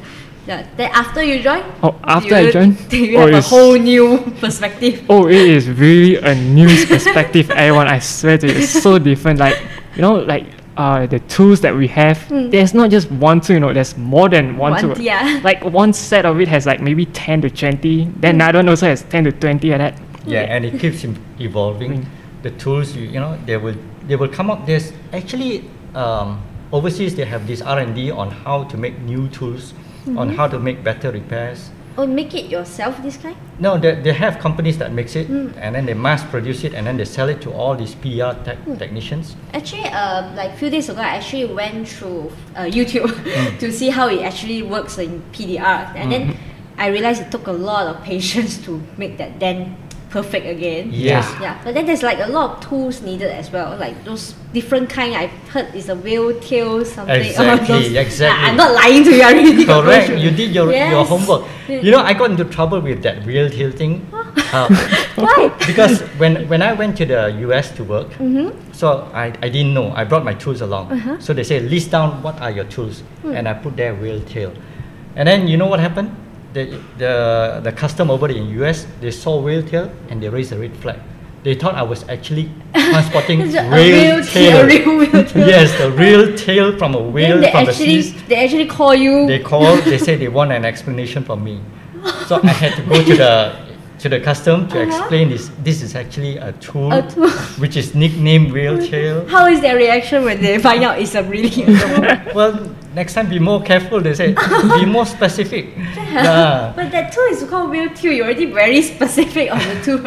[0.49, 0.61] Yeah.
[0.61, 0.67] yeah.
[0.77, 4.17] Then after you join, Oh, after I you, joined, you oh, have a whole new
[4.39, 5.05] perspective.
[5.07, 7.87] Oh, it is really a new perspective, everyone.
[7.87, 9.37] I swear to you, it's so different.
[9.39, 9.61] Like,
[9.95, 12.49] you know, like uh, the tools that we have, Mm.
[12.49, 14.97] there's not just one tool, you know, there's more than one, One- tool.
[14.99, 15.39] yeah.
[15.43, 18.35] Like, one set of it has like maybe 10 to 20, then Mm.
[18.41, 19.93] another one also has 10 to 20 like that.
[20.31, 21.03] Yeah, and it keeps
[21.39, 22.03] evolving.
[22.03, 22.05] Mm.
[22.43, 23.75] The tools, you, you know, they will
[24.07, 24.65] they will come up.
[24.65, 25.65] There's actually
[25.95, 29.73] um, overseas they have this R and D on how to make new tools,
[30.15, 31.69] on how to make better repairs.
[31.97, 33.35] Oh, make it yourself this kind?
[33.59, 35.51] No, they, they have companies that makes it, Mm.
[35.59, 38.31] and then they mass produce it, and then they sell it to all these PR
[38.45, 39.35] tech technicians.
[39.53, 43.59] Actually, um, like few days ago, I actually went through uh, YouTube Mm.
[43.59, 46.79] to see how it actually works in PDR, and then Mm-hmm.
[46.79, 49.75] I realized it took a lot of patience to make that then
[50.09, 50.89] perfect again.
[50.91, 51.25] Yes.
[51.41, 54.89] Yeah, but then there's like a lot of tools needed as well, like those different
[54.89, 55.13] kind.
[55.15, 57.15] I've heard is a whale tail something.
[57.29, 57.93] Exactly, those.
[57.93, 58.43] exactly.
[58.43, 59.21] Ah, I'm not lying to you.
[59.21, 60.07] I really got Correct.
[60.09, 60.23] those.
[60.23, 61.45] You did your, your homework.
[61.67, 64.05] You know, I got into trouble with that real tail thing.
[64.51, 64.67] Uh,
[65.15, 65.49] Why?
[65.67, 68.71] because when, when I went to the US to work, Mm-hmm.
[68.73, 69.91] so I, I didn't know.
[69.91, 70.91] I brought my tools along.
[70.91, 71.19] Uh-huh.
[71.19, 73.01] So they say, list down what are your tools.
[73.21, 73.35] Hmm.
[73.35, 74.51] And I put there whale tail.
[75.15, 76.15] And then you know what happened?
[76.53, 80.57] The, the, the custom over in US, they saw whale tail and they raised a
[80.57, 80.99] red flag.
[81.43, 84.65] They thought I was actually transporting real tail.
[84.65, 85.47] real tail.
[85.47, 88.23] yes, the real tail from a whale Then they the actually seas.
[88.27, 89.25] they actually call you.
[89.27, 89.83] They called.
[89.85, 91.61] They said they want an explanation from me.
[92.27, 93.68] So I had to go to the
[93.99, 94.87] to the custom to Uh-huh.
[94.89, 95.51] explain this.
[95.63, 97.29] This is actually a tool, A tool.
[97.63, 99.25] which is nicknamed whale tail.
[99.35, 102.31] How is their reaction when they find out it's a really a?
[102.35, 102.53] Well,
[102.95, 103.99] next time be more careful.
[104.01, 104.35] They say
[104.79, 105.75] be more specific.
[105.77, 106.73] Yeah.
[106.75, 108.11] But that tool is called whale tail.
[108.13, 109.99] You're already very specific on the tool.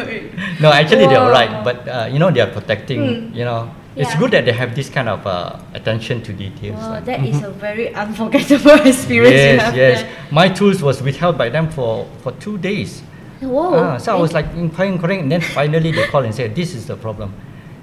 [0.59, 3.01] No, actually they're right, but uh, you know they are protecting.
[3.01, 3.35] Mm.
[3.35, 6.81] You know, it's good that they have this kind of uh, attention to details.
[6.81, 10.01] Wow, like- that is a very unforgettable experience you yes, yes.
[10.01, 10.09] there.
[10.31, 13.03] My tools was withheld by them for for two days.
[13.45, 13.73] Whoa.
[13.75, 16.73] Ah, so I was like inquiring, inquiring, and then finally they called and said, "This
[16.75, 17.33] is the problem.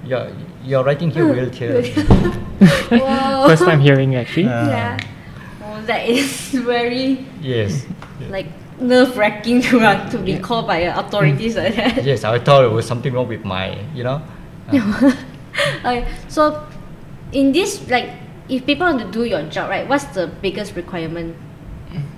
[0.05, 0.29] You're
[0.63, 1.81] you're writing here wheelchair."
[2.91, 3.47] wow.
[3.47, 4.47] First time hearing actually.
[4.47, 4.67] Ah.
[4.67, 4.97] Yeah.
[5.63, 7.85] Oh, that is very yes.
[8.29, 8.47] like
[8.79, 12.03] nerve wracking to uh, to be called by uh, authorities like that.
[12.09, 14.21] Yes, I thought it was something wrong with my, you know.
[14.71, 15.13] uh,
[15.85, 16.65] Okay, so
[17.31, 18.09] in this like
[18.49, 21.35] if people want to do your job right what's the biggest requirement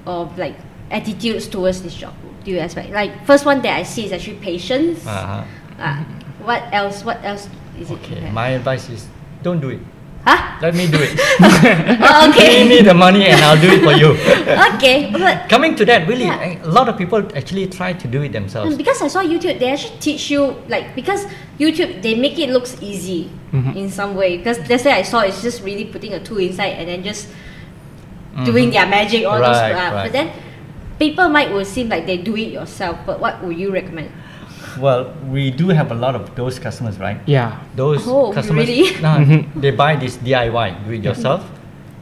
[0.06, 0.56] of like
[0.92, 4.38] attitudes towards this job do you expect like first one that i see is actually
[4.38, 5.44] patience uh-huh.
[5.80, 6.06] Ah,
[6.46, 9.08] what else what else is it Okay, my advice is
[9.42, 9.82] don't do it.
[10.24, 11.18] huh Let me do it.
[11.44, 14.16] oh, Pay okay me the money and I'll do it for you.
[14.78, 16.64] okay but Coming to that, really, Yeah.
[16.64, 18.78] a lot of people actually try to do it themselves.
[18.78, 21.26] Because I saw YouTube, they actually teach you like because
[21.60, 23.76] YouTube they make it looks easy Mhm.
[23.76, 24.38] in some way.
[24.40, 27.28] Because that's why I saw it's just really putting a tool inside and then just
[28.48, 28.74] doing Mhm.
[28.80, 29.58] their magic all those.
[29.60, 30.08] Uh, right.
[30.08, 30.28] But then
[31.04, 32.98] people might will seem like they do it yourself.
[33.06, 34.12] But what would you recommend?
[34.80, 37.20] Well, we do have a lot of those customers, right?
[37.26, 37.60] Yeah.
[37.76, 38.90] Those Oh, customers, really?
[39.06, 39.62] nah, Mhm.
[39.64, 41.04] they buy this DIY, do it mm-hmm.
[41.10, 41.42] yourself,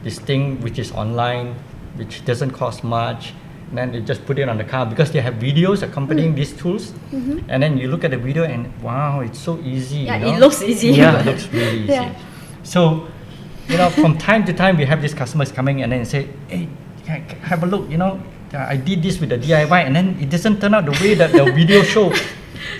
[0.06, 1.54] this thing which is online,
[2.00, 3.34] which doesn't cost much.
[3.68, 6.40] And then they just put it on the car because they have videos accompanying mm.
[6.40, 6.92] these tools.
[6.92, 7.48] Mm-hmm.
[7.48, 10.04] And then you look at the video and wow, it's so easy.
[10.08, 10.36] Yeah, you know?
[10.36, 10.88] it looks easy.
[10.92, 11.20] Yeah.
[11.20, 11.92] it looks really easy.
[11.92, 12.12] Yeah.
[12.62, 13.08] So,
[13.68, 16.68] you know, from time to time we have these customers coming and then say, hey,
[17.06, 18.20] ca- ca- have a look, you know,
[18.54, 21.14] uh, I did this with the DIY and then it doesn't turn out the way
[21.14, 22.12] that the video show.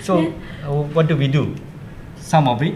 [0.03, 0.31] So,
[0.63, 1.55] uh, what do we do?
[2.19, 2.75] Some of it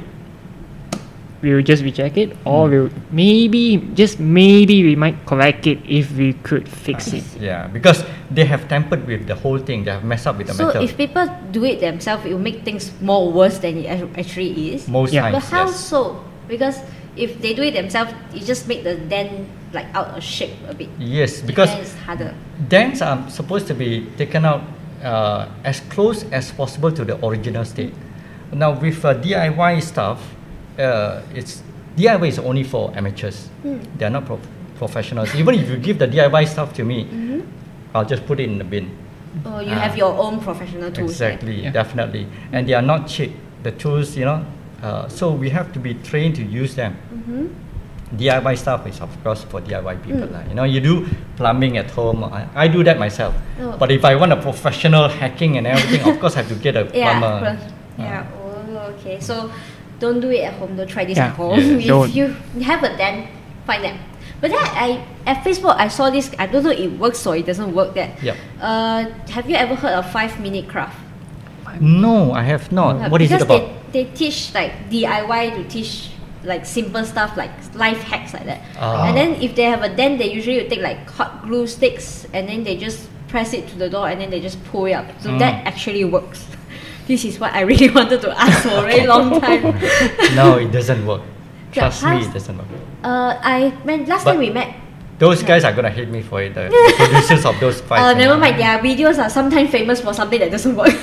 [1.41, 2.71] we will just reject it, or Mm.
[2.71, 7.23] we'll maybe just maybe we might correct it if we could fix it.
[7.39, 9.83] Yeah, because they have tampered with the whole thing.
[9.85, 10.83] They have messed up with the So metal.
[10.83, 14.87] if people do it themselves, it will make things more worse than it actually is.
[14.89, 15.29] Most Yeah.
[15.29, 15.77] times, But how yes.
[15.79, 16.25] so?
[16.49, 16.81] Because
[17.15, 20.73] if they do it themselves, it just make the dent like out of shape a
[20.73, 20.89] bit.
[20.99, 22.33] Yes, because And it's harder.
[22.69, 24.61] dents are supposed to be taken out
[25.03, 27.93] uh, as close as possible to the original state.
[28.53, 30.19] Now with uh, DIY stuff,
[30.79, 31.61] uh, it's
[31.97, 33.49] DIY is only for amateurs.
[33.63, 33.81] Mm.
[33.97, 35.35] They are not prof- professionals.
[35.35, 37.41] Even if you give the DIY stuff to me, Mm-hmm.
[37.95, 38.91] I'll just put it in the bin.
[39.45, 41.19] Oh, you have your own professional tools.
[41.21, 41.33] right?
[41.33, 41.71] Exactly, Yeah.
[41.71, 43.31] definitely, and they are not cheap.
[43.63, 44.45] The tools, you know,
[44.83, 46.95] uh, so we have to be trained to use them.
[47.13, 47.47] Mm-hmm.
[48.15, 50.27] DIY stuff is of course for DIY people.
[50.27, 50.31] Mm.
[50.31, 50.43] lah.
[50.47, 52.23] You know, you do plumbing at home.
[52.23, 53.35] I, I do that myself.
[53.59, 53.75] Oh.
[53.77, 56.75] But if I want a professional hacking and everything, of course I have to get
[56.79, 57.19] a Yeah.
[57.19, 57.39] plumber.
[57.43, 58.23] plus- yeah.
[58.39, 59.19] Oh, okay.
[59.19, 59.51] So
[59.99, 60.77] don't do it at home.
[60.77, 61.27] Don't try this Yeah.
[61.27, 61.59] at home.
[61.59, 61.83] Yes.
[61.83, 62.13] if Don't.
[62.15, 62.31] you
[62.63, 63.27] have a dent,
[63.67, 63.99] find them.
[64.39, 66.31] But then I at Facebook I saw this.
[66.39, 67.91] I don't know it works or it doesn't work.
[67.97, 68.21] That.
[68.23, 68.37] Yeah.
[68.61, 70.95] Uh, have you ever heard of five minute craft?
[71.81, 72.95] No, I have not.
[73.01, 73.67] Yeah, what is it about?
[73.91, 76.11] They, they teach like DIY to teach
[76.43, 78.61] like simple stuff like life hacks like that.
[78.77, 79.07] Ah.
[79.07, 82.25] And then if they have a dent, they usually will take like hot glue sticks
[82.33, 84.93] and then they just press it to the door and then they just pull it
[84.93, 85.05] up.
[85.21, 85.39] So Mm.
[85.39, 86.45] that actually works.
[87.07, 89.63] This is what I really wanted to ask for a very long time.
[90.35, 91.21] no, it doesn't work.
[91.71, 92.67] Trust me, it doesn't work.
[93.03, 94.75] uh, I mean last But- time we met.
[95.17, 96.53] Those guys are gonna hate me for it.
[96.53, 97.97] The, producers of those five.
[97.99, 98.59] Uh, never mind.
[98.59, 100.93] Their videos are sometimes famous for something that doesn't work.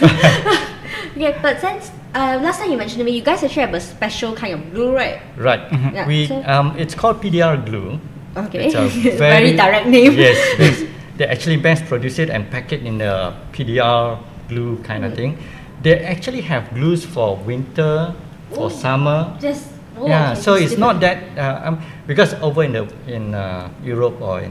[1.16, 3.80] Okay, but since uh, last time you mentioned to me, you guys actually have a
[3.80, 5.20] special kind of glue, right?
[5.36, 5.60] Right.
[5.92, 7.98] Yeah, We so- um, it's called PDR glue.
[8.36, 8.66] Okay.
[8.66, 10.12] It's a Very direct name.
[10.18, 10.76] Yes, yes.
[11.16, 14.18] They actually mass produce it and pack it in the PDR
[14.50, 15.06] glue kind Mm.
[15.06, 15.38] of thing.
[15.86, 18.10] They actually have glues for winter,
[18.50, 19.30] for summer.
[19.38, 21.78] Just oh, yeah, okay, so it's not that uh, um,
[22.10, 24.50] because over in the in uh, Europe or in,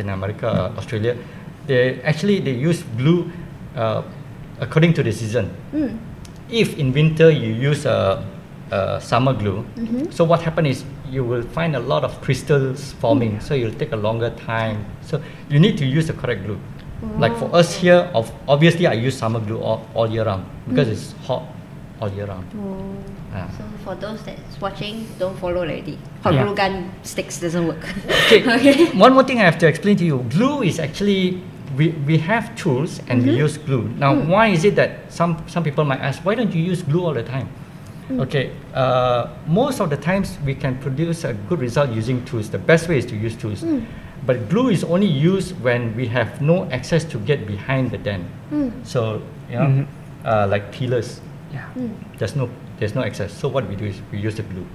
[0.00, 1.12] in America, uh, Australia,
[1.68, 3.28] they actually they use glue
[3.76, 4.00] uh,
[4.60, 5.50] according to the season.
[5.72, 5.98] Mm.
[6.50, 8.24] If in winter you use a,
[8.70, 10.12] a summer glue, Mhm.
[10.12, 13.40] so what happens is you will find a lot of crystals forming.
[13.40, 14.84] So you'll take a longer time.
[15.02, 16.58] So you need to use the correct glue.
[17.18, 20.88] Like for us here, of obviously I use summer glue all, all year round because
[20.88, 21.42] it's hot
[22.00, 22.44] all year round.
[22.58, 23.46] Oh.
[23.56, 25.96] So for those that's watching, don't follow already.
[26.24, 26.44] Hot Yeah.
[26.44, 27.86] glue gun sticks doesn't work.
[28.26, 28.42] Okay.
[28.56, 28.86] okay.
[28.98, 30.24] One more thing I have to explain to you.
[30.28, 31.40] Glue is actually
[31.76, 33.44] we, we have tools and we Mhm.
[33.44, 33.90] use glue.
[33.98, 34.26] Now, Mm.
[34.28, 37.14] why is it that some some people might ask, why don't you use glue all
[37.14, 37.48] the time?
[38.10, 38.20] Mm.
[38.22, 38.50] Okay.
[38.74, 42.48] Uh, most of the times we can produce a good result using tools.
[42.50, 43.62] The best way is to use tools.
[43.62, 43.82] Mm.
[44.26, 48.24] But glue is only used when we have no access to get behind the dent.
[48.52, 48.72] Mm.
[48.82, 49.86] So you know, Mhm.
[50.24, 51.20] uh, like pillars,
[51.52, 51.64] Yeah.
[51.76, 51.90] Mm.
[52.18, 53.32] there's no there's no access.
[53.32, 54.66] So what we do is we use the glue.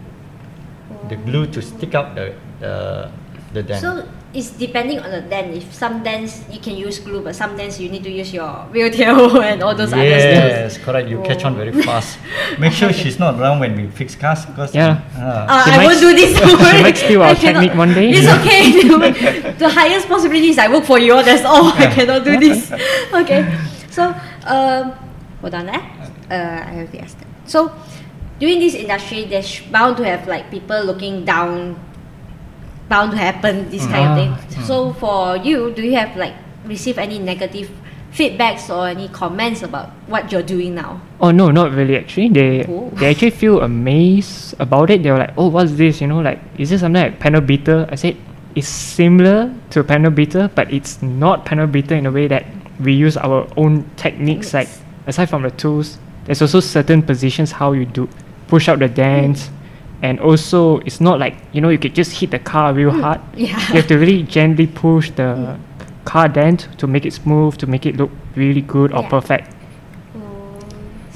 [1.09, 3.09] The glue to stick out the the,
[3.53, 3.81] the dent.
[3.81, 5.53] So it's depending on the dent.
[5.53, 8.49] If some dents you can use glue, but some dents you need to use your
[8.73, 10.33] whale tail and all those other stuff.
[10.49, 11.07] Yes, correct.
[11.09, 11.57] You catch on Oh.
[11.63, 12.17] very fast.
[12.57, 15.01] Make sure she's not around when we fix cars, because Yeah.
[15.15, 16.31] uh, Uh, She I might won't do this.
[16.37, 18.09] she might steal our I cannot- technique one day.
[18.09, 18.41] It's Yeah.
[18.41, 19.53] okay.
[19.57, 21.13] the highest possibility is I work for you.
[21.23, 21.69] That's all.
[21.69, 22.71] I cannot do this.
[23.13, 23.45] Okay.
[23.93, 24.09] So,
[24.49, 24.93] um,
[25.41, 25.69] hold on.
[25.69, 25.81] Eh?
[26.31, 27.27] Uh, I have to ask that.
[27.45, 27.69] So,
[28.39, 31.77] doing this industry, there's bound to have like people looking down.
[32.93, 34.17] Bound to happen this kind of Ah.
[34.21, 34.31] thing.
[34.37, 34.65] Mm.
[34.69, 36.37] So, for you, do you have like
[36.69, 37.71] received any negative
[38.13, 41.01] feedbacks or any comments about what you're doing now?
[41.19, 41.97] Oh no, not really.
[41.97, 42.93] Actually, they Oh.
[43.01, 45.01] they actually feel amazed about it.
[45.01, 46.05] They were like, "Oh, what's this?
[46.05, 48.13] You know, like is this something like panel beater?" I said,
[48.53, 52.45] "It's similar to panel beater, but it's not panel beater in a way that
[52.77, 54.53] we use our own techniques.
[54.53, 54.69] Like
[55.09, 55.97] aside from the tools,
[56.29, 58.05] there's also certain positions how you do
[58.53, 59.49] push out the dents."
[60.03, 63.21] And also, it's not like you know you could just hit the car real hard.
[63.35, 63.55] Yeah.
[63.71, 65.57] You have to really gently push the
[66.03, 69.09] car dent to make it smooth, to make it look really good or Yeah.
[69.09, 69.47] perfect.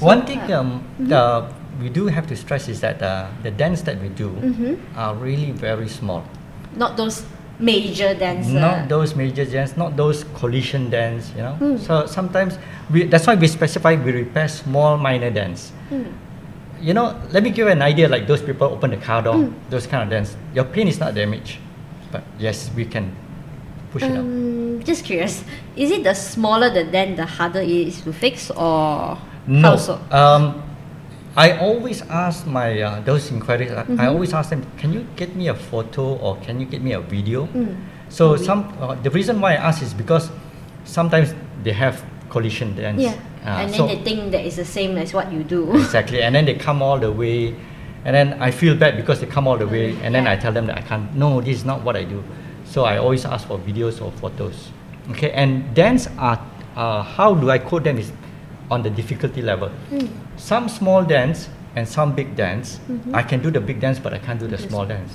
[0.00, 1.42] one thing um, uh,
[1.82, 4.78] we do have to stress is that uh, the dents that we do Mhm.
[4.96, 6.22] are really very small.
[6.76, 7.24] Not those
[7.58, 8.48] major dents.
[8.48, 11.32] uh, Not those major dents, not those collision dents.
[11.36, 11.56] You know.
[11.60, 11.78] Mm.
[11.78, 12.58] So sometimes
[12.90, 15.72] we that's why we specify we repair small minor dents.
[15.90, 16.06] Mm.
[16.80, 18.08] You know, let me give you an idea.
[18.08, 19.52] Like those people open the car door, Mm.
[19.70, 20.36] those kind of dents.
[20.54, 21.58] Your paint is not damaged,
[22.12, 23.10] but yes, we can
[23.92, 24.18] push it out.
[24.18, 25.42] Um, just curious,
[25.76, 29.70] is it the smaller the dent, the harder it is to fix, or No.
[29.70, 29.98] how so?
[30.10, 30.62] Um,
[31.36, 33.70] I always ask my uh, those inquiries.
[33.72, 36.82] I- I always ask them, can you get me a photo or can you get
[36.82, 37.46] me a video?
[37.54, 37.74] Mm.
[38.08, 38.44] So Movie.
[38.44, 40.30] some uh, the reason why I ask is because
[40.84, 43.02] sometimes they have collision dents.
[43.02, 43.14] Yeah,
[43.48, 45.74] Uh, and then so they think that it's the same as what you do.
[45.84, 47.54] exactly, and then they come all the way,
[48.04, 50.32] And then I feel bad because they come all the way, and then Yeah.
[50.32, 51.14] I tell them that I can't.
[51.16, 52.22] No, this is not what I do.
[52.64, 54.70] So I always ask for videos or photos.
[55.10, 56.38] Okay, and dance are
[56.76, 58.12] uh, how do I code them is
[58.70, 59.70] on the difficulty level.
[59.90, 60.08] Mm.
[60.36, 62.78] Some small dance and some big dance.
[62.88, 63.14] Mm-hmm.
[63.14, 65.12] I can do the big dance, but I can't do the small dance.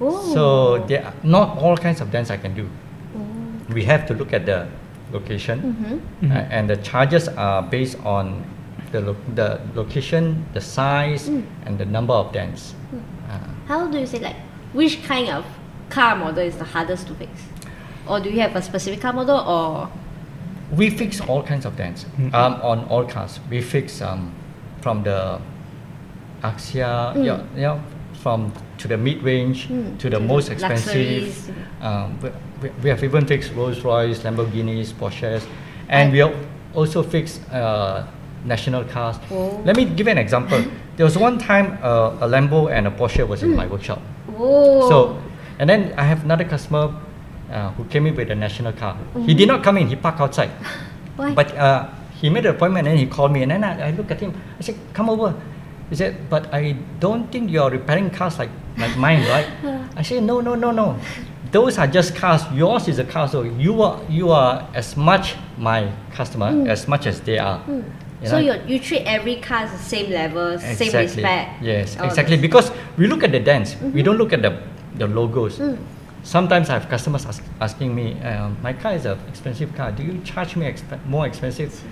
[0.00, 0.34] Oh.
[0.34, 0.44] So
[0.86, 2.68] there are not all kinds of dance I can do.
[3.16, 3.74] Oh.
[3.74, 4.68] We have to look at the
[5.12, 6.30] location, Mhm.
[6.30, 8.42] uh, and the charges are based on
[8.92, 11.42] the lo- the location, the size, Mm.
[11.66, 12.74] and the number of dance.
[13.30, 13.36] Uh,
[13.68, 14.36] How do you say like
[14.72, 15.44] which kind of
[15.90, 17.30] car model is the hardest to fix?
[18.08, 19.88] Or do you have a specific car model or
[20.76, 22.32] we fix all kinds of dance Mhm.
[22.34, 23.40] um, on all cars.
[23.50, 24.30] We fix um,
[24.80, 25.38] from the
[26.42, 27.24] Axia, Mm.
[27.24, 27.78] yeah, yeah,
[28.22, 31.50] from to the mid range Mm, to the to the most expensive.
[31.82, 32.18] Um,
[32.62, 35.46] we, we, have even fixed Rolls Royce, Lamborghinis, Porsches,
[35.88, 36.34] and we have
[36.74, 38.06] also fixed uh,
[38.44, 39.16] national cars.
[39.30, 39.60] Oh.
[39.64, 40.62] Let me give you an example.
[40.96, 44.00] there was one time uh, a Lambo and a Porsche was in my workshop.
[44.38, 45.22] oh So,
[45.58, 46.94] and then I have another customer
[47.50, 48.96] uh, who came in with a national car.
[49.26, 50.50] He did not come in, he parked outside.
[51.16, 51.34] Why?
[51.34, 51.88] But uh,
[52.20, 54.34] he made an appointment and he called me and then I, I looked at him.
[54.58, 55.34] I said, come over.
[55.88, 59.48] He said, but I don't think you're repairing cars like, like mine, right?
[59.96, 60.98] I said, no, no, no, no.
[61.52, 62.42] Those are just cars.
[62.54, 63.28] Yours is a car.
[63.28, 67.60] So you are, you are as much my customer as much as they are.
[67.64, 67.84] Mm.
[68.22, 71.62] You so you you treat every car the same level, same respect.
[71.62, 72.36] Yes, all exactly.
[72.36, 72.42] this.
[72.42, 74.60] Because we look at the dance, we don't look at the,
[74.96, 75.58] the logos.
[75.58, 75.78] Mm.
[76.22, 79.90] Sometimes I have customers ask, asking me, um, my car is an expensive car.
[79.90, 81.82] Do you charge me exp- more expensive?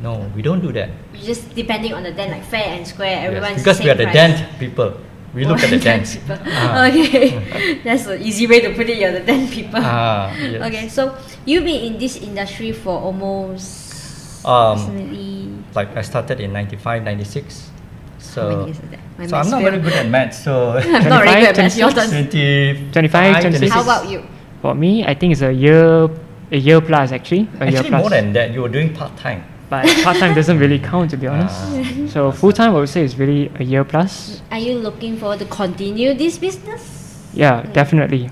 [0.00, 0.90] No, we don't do that.
[1.14, 3.94] You just depending on the dent, like fair and square, Yes, everyone's because we are
[3.94, 4.14] the price.
[4.14, 4.94] dent people.
[5.34, 6.16] We look at the Dent dance.
[6.20, 6.36] people.
[6.44, 6.84] Ah.
[6.92, 8.98] Okay, that's an easy way to put it.
[9.00, 9.80] You're the dent people.
[9.80, 10.60] Ah, yes.
[10.68, 11.16] Okay, so
[11.48, 17.70] you've been in this industry for almost Um, Like I started in 95, 96.
[18.18, 19.00] So, years that?
[19.30, 20.34] So I'm not very good at math.
[20.34, 21.78] So I'm not very good at maths.
[21.78, 22.92] Your 26?
[22.92, 23.72] 20, 25, 26.
[23.72, 24.26] How about you?
[24.60, 26.10] For me, I think it's a year,
[26.50, 27.48] a year plus actually.
[27.58, 28.00] A year Actually, plus.
[28.02, 29.42] more than that, you were doing part time.
[29.72, 31.56] But part time doesn't really count to be honest.
[31.56, 31.80] Ah.
[32.12, 34.42] So full time, I would say is really a year plus.
[34.52, 36.84] Are you looking forward to continue this business?
[37.32, 38.28] Yeah, definitely.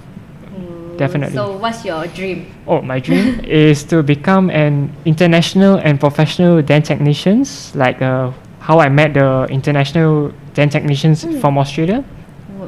[0.53, 1.33] Mm, Definitely.
[1.41, 2.45] So what's your dream?
[2.69, 8.77] Oh, my dream is to become an international and professional dance technicians, like uh, how
[8.85, 11.41] I met the international dance technicians Mm.
[11.41, 12.05] from Australia.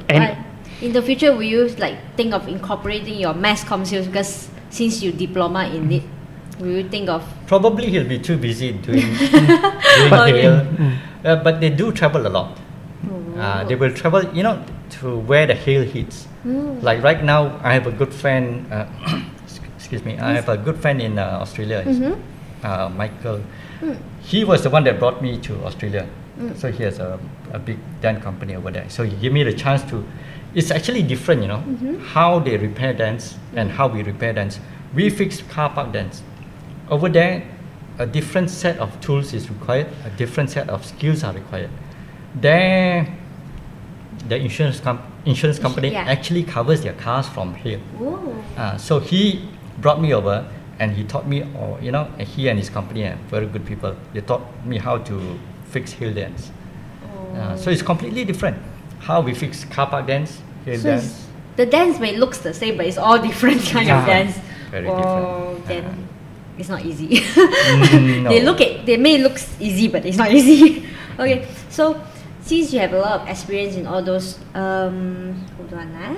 [0.09, 0.33] And-
[0.81, 4.99] in the future, will you like think of incorporating your mass comm skills because since
[5.05, 6.03] you diploma in it,
[6.62, 10.42] will you think of Probably he'll be too busy doing, doing Okay.
[10.42, 10.57] hail.
[10.81, 10.96] Mm.
[11.25, 12.59] Uh, but they do travel a lot.
[13.37, 16.27] Uh, they will travel, you know, to where the hail hits.
[16.46, 16.83] Mm.
[16.83, 18.70] Like right now, I have a good friend.
[18.70, 18.87] Uh,
[19.77, 20.18] excuse me.
[20.18, 21.83] I have a good friend in uh, Australia.
[21.83, 22.18] His- Mhm.
[22.62, 23.40] Uh, Michael.
[23.81, 23.96] Mm.
[24.22, 26.07] He was the one that brought me to Australia.
[26.38, 26.57] Mm.
[26.57, 27.18] So he has a,
[27.53, 28.87] a big dance company over there.
[28.88, 30.05] So he gave me the chance to.
[30.55, 31.98] It's actually different, you know, Mhm.
[32.14, 34.61] how they repair dance and how we repair dance.
[34.94, 36.22] We fix car park dents.
[36.88, 37.42] Over there,
[37.99, 39.88] a different set of tools is required.
[40.05, 41.71] A different set of skills are required.
[42.35, 43.07] There,
[44.29, 46.05] the insurance com- insurance company yeah.
[46.05, 47.81] actually covers their cars from here.
[48.57, 49.49] Uh, so he
[49.81, 50.47] brought me over
[50.79, 53.95] and he taught me, or you know, he and his company are very good people.
[54.14, 56.51] They taught me how to fix hail dents.
[57.35, 58.57] Uh, so it's completely different.
[58.99, 61.05] How we fix car park dents, hail So dance.
[61.05, 64.07] it's- the dance may looks the same, but it's all different kind of Yeah.
[64.07, 64.38] dance.
[64.71, 65.66] Very oh, different.
[65.66, 66.12] then Uh.
[66.59, 67.09] It's not easy.
[67.23, 70.87] Mm, They look at they may look easy, but it's not easy.
[71.19, 71.97] okay, so
[72.43, 76.17] since you have a lot of experience in all those, um, hold on, ah.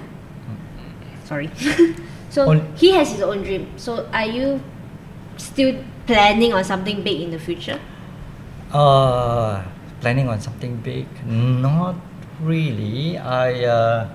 [1.24, 1.48] Sorry.
[2.34, 3.68] so On- he has his own dream.
[3.76, 4.60] So are you
[5.36, 5.72] still
[6.06, 7.80] planning on something big in the future?
[8.72, 9.62] Uh,
[10.00, 11.06] planning on something big?
[11.26, 11.94] Not
[12.42, 13.16] really.
[13.16, 14.08] I uh,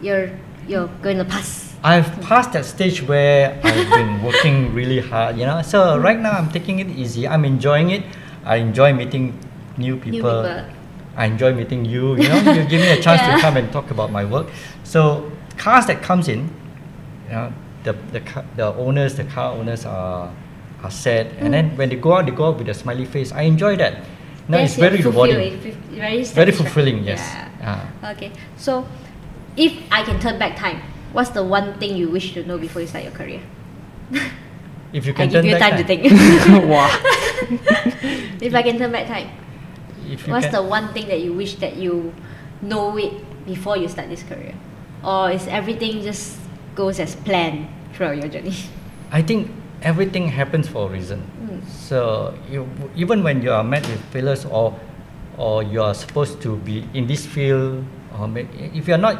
[0.00, 0.30] You're
[0.68, 1.73] you're going to pass.
[1.84, 5.60] I've passed that stage where I've been working really hard, you know.
[5.60, 7.28] So right now I'm taking it easy.
[7.28, 8.02] I'm enjoying it.
[8.44, 9.38] I enjoy meeting
[9.76, 10.42] new people.
[10.42, 10.64] people.
[11.16, 12.16] I enjoy meeting you.
[12.16, 13.36] You know, you give me a chance Yeah.
[13.36, 14.46] to come and talk about my work.
[14.82, 16.48] So cars that comes in,
[17.28, 17.52] you know,
[17.84, 18.20] the the
[18.56, 20.32] the owners, the car owners are
[20.82, 23.30] are sad, and then when they go out, they go out with a smiley face.
[23.32, 24.04] I enjoy that.
[24.48, 25.36] No, Yes, it's very rewarding.
[25.92, 27.04] Very, Very fulfilling.
[27.04, 27.20] Yes.
[27.20, 27.84] Yeah.
[28.02, 28.12] Ah.
[28.12, 28.84] Okay, so
[29.56, 30.80] if I can turn back time,
[31.14, 33.40] what's the one thing you wish to know before you start your career?
[34.92, 36.02] if you can I can give you back time to think.
[36.68, 36.90] wow.
[38.42, 39.30] if I can turn back time,
[40.10, 42.12] If you what's can, the one thing that you wish that you
[42.60, 43.14] know it
[43.46, 44.54] before you start this career,
[45.02, 46.36] or is everything just
[46.74, 48.54] goes as planned throughout your journey?
[49.10, 49.50] I think
[49.82, 51.22] everything happens for a reason.
[51.46, 51.62] Mm.
[51.70, 52.66] So you,
[52.98, 54.74] even when you are met with failures or
[55.38, 57.82] or you are supposed to be in this field
[58.14, 58.30] or
[58.70, 59.18] if you're not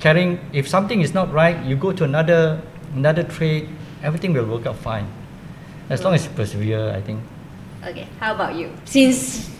[0.00, 2.60] carrying, if something is not right, you go to another
[2.96, 3.68] another trade,
[4.02, 5.06] everything will work out fine.
[5.88, 7.20] As long as you persevere, I think.
[7.84, 8.72] Okay, how about you?
[8.84, 9.50] Since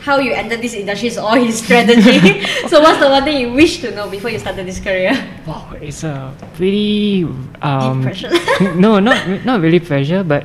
[0.00, 2.44] how you entered this industry is all his strategy.
[2.68, 5.12] so what's the one thing you wish to know before you started this career?
[5.46, 7.24] Wow, it's a pretty
[7.62, 8.30] um, pressure.
[8.76, 10.44] no, not not really pressure, but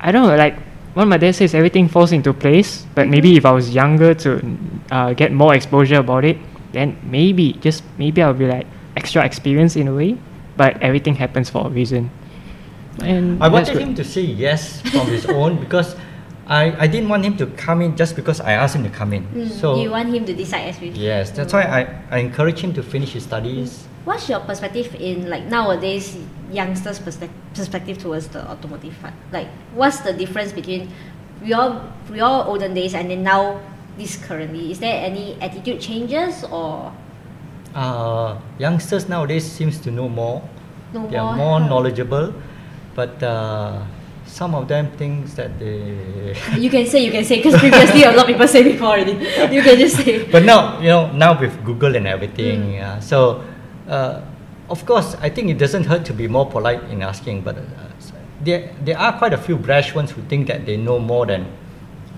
[0.00, 0.36] I don't know.
[0.36, 0.58] Like
[0.94, 2.86] what my dad says, everything falls into place.
[2.94, 4.42] But maybe if I was younger to
[4.90, 6.38] uh, get more exposure about it,
[6.72, 8.66] then maybe just maybe I'll be like
[8.98, 10.18] extra experience in a way.
[10.58, 12.10] But everything happens for a reason.
[13.00, 13.82] And I wanted good.
[13.82, 15.94] him to say yes from his own because
[16.48, 19.12] I, I didn't want him to come in just because I asked him to come
[19.14, 19.22] in.
[19.30, 20.90] Mm, So you want him to decide as well.
[20.90, 21.80] yes, that's why I,
[22.10, 23.86] I encourage him to finish his studies.
[24.04, 26.16] What's your perspective in like nowadays
[26.50, 29.14] youngsters' perspe- perspective towards the automotive part?
[29.30, 29.46] Like,
[29.78, 30.90] what's the difference between
[31.44, 31.78] your
[32.10, 33.60] your olden days and then now
[34.00, 34.72] this currently?
[34.72, 36.90] Is there any attitude changes or
[37.78, 40.42] Uh, youngsters nowadays seems to know more.
[40.92, 41.60] no they are more?
[41.60, 42.32] more knowledgeable,
[42.98, 43.78] but uh,
[44.26, 46.34] some of them thinks that they.
[46.64, 49.14] You can say you can say because previously a lot of people say before already.
[49.56, 50.24] You can just say.
[50.34, 52.82] but now you know now with Google and everything, Mm.
[52.82, 53.44] uh, so
[53.88, 54.20] uh,
[54.70, 57.62] of course I think it doesn't hurt to be more polite in asking, but uh,
[58.42, 61.46] there there are quite a few brash ones who think that they know more than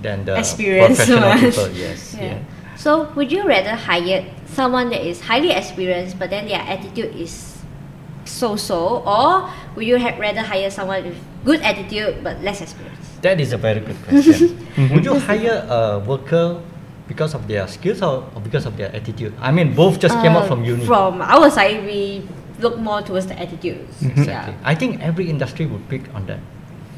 [0.02, 1.42] than the Experienced professional ones.
[1.56, 1.68] people.
[1.76, 2.14] Yes.
[2.16, 2.24] Yeah.
[2.24, 2.38] yeah.
[2.80, 4.24] So would you rather hire
[4.56, 7.60] someone that is highly experienced but then their attitude is
[8.24, 13.04] so-so, or would you ha- rather hire someone with good attitude but less experience?
[13.20, 14.56] That is a very good question.
[14.80, 14.94] Mm-hmm.
[14.94, 16.62] Would you hire a worker
[17.08, 19.34] because of their skills or, or because of their attitude?
[19.42, 20.86] I mean, both just came Uh, out from uni.
[20.86, 22.22] From our side, we
[22.60, 24.00] look more towards the attitudes.
[24.00, 24.20] Mm-hmm.
[24.20, 24.54] Exactly.
[24.64, 26.38] I think every industry would pick on that.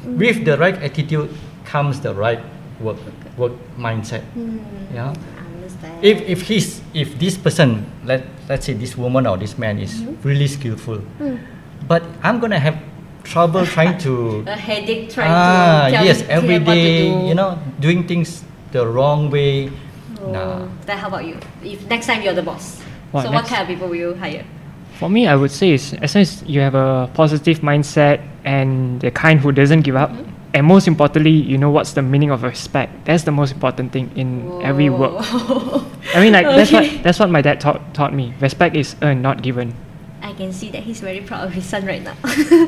[0.05, 0.15] Mm.
[0.15, 1.27] With the right attitude
[1.65, 2.39] comes the right
[2.79, 3.01] work
[3.35, 4.21] work mindset.
[4.37, 4.63] Mm.
[4.93, 5.11] Yeah.
[5.83, 6.05] I understand.
[6.05, 10.03] If if he's if this person let let's say this woman or this man is
[10.23, 11.03] really skillful,
[11.87, 12.79] but I'm gonna have
[13.23, 16.83] trouble trying to a headache trying ah to tell yes tell every them what to
[16.83, 17.27] do.
[17.27, 19.69] you know doing things the wrong way.
[20.23, 20.67] Oh, Nah.
[20.87, 21.35] Then how about you?
[21.63, 22.79] If next time you're the boss,
[23.11, 24.43] What, so what kind of people will you hire?
[24.99, 29.01] For me, I would say is as long as you have a positive mindset and
[29.03, 30.31] the kind who doesn't give up, Mm-hmm.
[30.53, 33.05] And most importantly, you know what's the meaning of respect.
[33.05, 35.17] That's the most important thing in every work.
[36.13, 38.33] I mean, like that's what that's what my dad taught taught me.
[38.39, 39.73] Respect is earned, not given.
[40.21, 42.15] I can see that he's very proud of his son right now.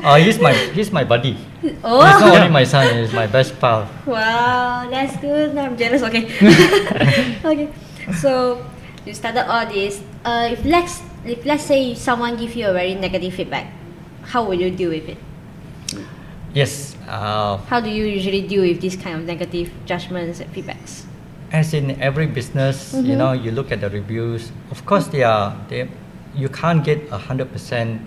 [0.02, 1.38] Oh, he's my he's my buddy.
[1.86, 3.88] oh, He's not only my son, he's my best pal.
[4.04, 5.54] wow, that's good.
[5.54, 6.02] Now I'm jealous.
[6.02, 6.26] Okay.
[7.46, 7.70] okay.
[8.18, 8.60] So
[9.06, 10.02] you started all this.
[10.26, 13.70] Uh, if let's if let's say someone give you a very negative feedback,
[14.26, 15.18] how will you deal with it?
[16.52, 16.95] Yes.
[17.08, 21.04] Uh, How do you usually deal with this kind of negative judgments and feedbacks?
[21.52, 23.18] as in every business, you Mhm.
[23.18, 24.50] know, you look at the reviews.
[24.72, 25.86] Of course, they are they,
[26.34, 28.02] you can't get a hundred percent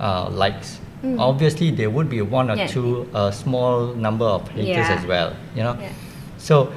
[0.00, 0.80] uh, likes.
[1.04, 1.20] Mm.
[1.20, 2.66] Obviously, there would be one or Yeah.
[2.66, 4.96] two a small number of haters Yeah.
[4.98, 5.34] as well.
[5.54, 5.90] You know, Yeah.
[6.38, 6.72] so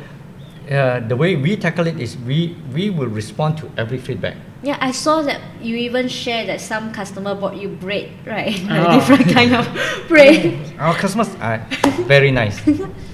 [0.72, 4.36] uh, the way we tackle it is we we will respond to every feedback.
[4.64, 8.58] Yeah, I saw that you even share that some customer bought you bread, right?
[8.68, 8.96] Like Ah.
[8.98, 9.66] different kind of
[10.10, 10.58] bread.
[10.80, 11.62] Our customers are
[12.10, 12.58] very nice.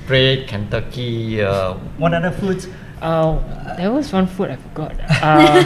[0.07, 2.67] Bread, Kentucky, uh, what other foods?
[3.03, 3.35] Uh,
[3.75, 4.95] there was one food I forgot.
[5.23, 5.59] Uh,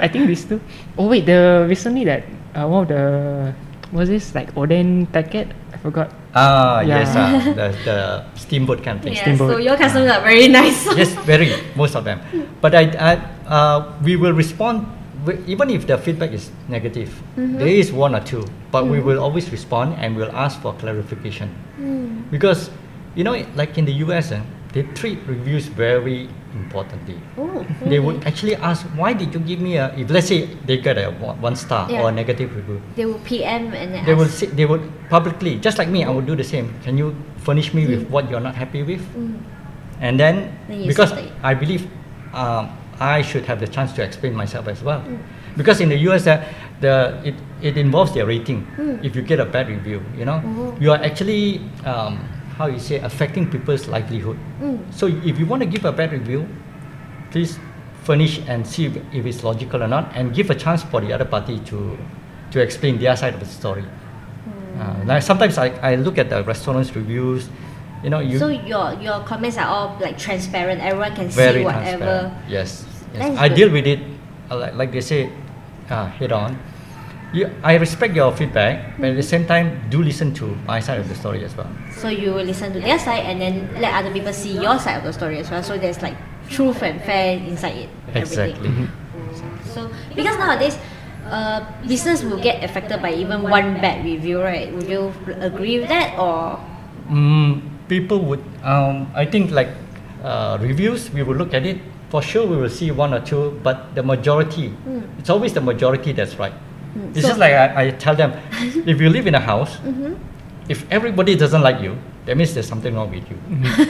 [0.00, 0.60] I think these two.
[0.96, 2.24] Oh wait, the recently that
[2.56, 3.52] uh, one of the
[3.92, 5.52] was this like oden packet?
[5.86, 6.10] I forgot.
[6.34, 6.98] Ah, Yeah.
[6.98, 7.96] yes, uh, the, the
[8.34, 9.14] steamboat kind of thing.
[9.14, 9.50] yeah, Steamboat.
[9.52, 10.82] so your customers are very nice.
[10.98, 12.18] yes, very most of them.
[12.60, 13.12] But I, I
[13.46, 14.86] uh, we will respond
[15.46, 17.10] even if the feedback is negative.
[17.38, 17.58] Mm-hmm.
[17.58, 21.50] There is one or two, but we will always respond and we'll ask for clarification
[21.76, 22.24] Mm.
[22.32, 22.70] because
[23.14, 24.40] you know, like in the US, eh,
[24.76, 27.16] they treat reviews very importantly.
[27.40, 29.88] Oh, They would actually ask, why did you give me a?
[29.96, 31.08] If let's say they get a
[31.40, 32.04] one star Yeah.
[32.04, 35.56] or a negative review, They will PM and then they will say, they would publicly,
[35.56, 36.76] just like me, I would do the same.
[36.84, 39.00] Can you furnish me with what you're not happy with?
[39.16, 39.40] Mm.
[40.04, 41.16] And then, Then because.
[41.42, 41.88] I believe
[42.36, 42.68] um,
[43.00, 45.00] I should have the chance to explain myself as well.
[45.00, 45.24] Mm.
[45.56, 46.44] Because in the US, uh,
[46.84, 48.68] the it, it involves their rating.
[48.76, 49.00] Mm.
[49.00, 50.76] If you get a bad review, you know, Oh.
[50.76, 52.20] you are actually um,
[52.56, 54.38] how you say affecting people's livelihood.
[54.60, 54.92] Mm.
[54.92, 56.48] So if you want to give a bad review,
[57.30, 57.58] please
[58.04, 61.12] furnish and see if, if it's logical or not, and give a chance for the
[61.12, 61.98] other party to
[62.50, 63.82] to explain their side of the story.
[63.82, 64.80] Hmm.
[64.80, 67.48] Uh, now sometimes I, I look at the restaurants reviews,
[68.02, 70.80] you know, you so your your comments are all like transparent.
[70.80, 72.32] Everyone can see whatever.
[72.48, 73.36] Yes, yes.
[73.36, 73.54] I good.
[73.56, 74.00] deal with it
[74.50, 75.30] uh, like, like they say,
[75.90, 76.56] uh, head on.
[77.32, 79.28] You, I respect your feedback, but at the Mm-hmm.
[79.28, 81.68] same time, do listen to my side of the story as well.
[81.98, 84.98] So you will listen to their side and then let other people see your side
[84.98, 85.62] of the story as well.
[85.62, 86.16] So there's like
[86.48, 87.90] truth and fair inside it.
[88.14, 88.68] Exactly.
[88.68, 88.88] Everything.
[89.74, 90.78] So because nowadays,
[91.28, 94.72] uh, business will get affected by even one bad review, right?
[94.72, 96.56] Would you agree with that or?
[97.10, 99.68] Mm, people would, um, I think like
[100.22, 101.78] uh, reviews, we will look at it.
[102.08, 104.72] For sure, we will see one or two, but the majority,
[105.18, 106.54] it's always the majority that's right.
[107.12, 108.32] It's So- just like I, I tell them,
[108.86, 109.78] if you live in a house,
[110.68, 113.38] if everybody doesn't like you, that means there's something wrong with you.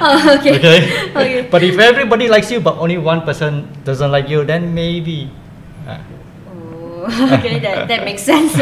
[0.00, 0.54] Oh, okay.
[0.58, 0.78] okay?
[1.10, 1.48] Okay.
[1.50, 5.30] but if everybody likes you, but only one person doesn't like you, then maybe.
[5.86, 5.98] uh,
[7.02, 8.54] Oh, okay, that, that makes sense.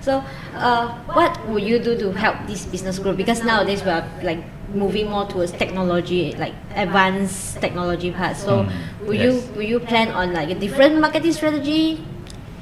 [0.00, 0.24] So,
[0.56, 3.12] uh, what would you do to help this business grow?
[3.12, 4.40] Because nowadays we are like
[4.72, 8.36] moving more towards technology, like advanced technology part.
[8.36, 8.72] So, Mm,
[9.06, 9.24] will yes.
[9.28, 12.00] you will you plan on like a different marketing strategy?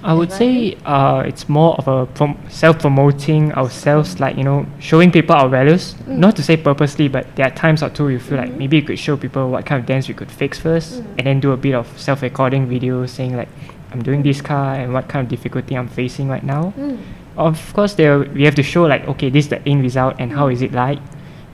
[0.04, 5.12] I would say uh, it's more of a prom- self-promoting ourselves, like you know, showing
[5.12, 5.94] people our values.
[6.06, 8.82] Not to say purposely, but there are times or two you feel like maybe you
[8.82, 11.56] could show people what kind of dance we could fix first, and then do a
[11.56, 13.48] bit of self-recording video saying like,
[13.92, 16.72] I'm doing this car and what kind of difficulty I'm facing right now.
[16.76, 16.98] Mm.
[17.36, 20.32] Of course, there we have to show like, okay, this is the end result and
[20.32, 20.98] how is it like,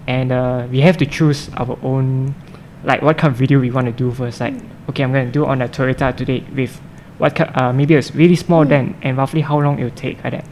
[0.06, 2.34] and uh, we have to choose our own,
[2.82, 4.40] like what kind of video we want to do first.
[4.40, 4.54] Like,
[4.88, 6.80] okay, I'm gonna do on a Toyota today with
[7.18, 9.90] what ki- uh, maybe a s- really small dent and roughly how long it will
[10.06, 10.44] take like that.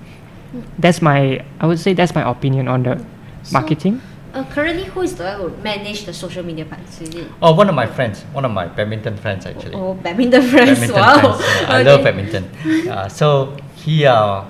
[0.78, 2.98] That's my, I would say that's my opinion on the
[3.42, 4.00] So- marketing.
[4.34, 6.82] Uh, currently, who is the one who manage the social media part?
[7.00, 7.26] Is it?
[7.40, 9.72] Oh, one of my friends, one of my badminton friends actually.
[9.74, 10.78] Oh, badminton friends.
[10.78, 11.32] badminton wow.
[11.32, 11.40] friends.
[11.62, 12.44] Yeah, I love badminton.
[12.86, 14.44] Uh, so he uh,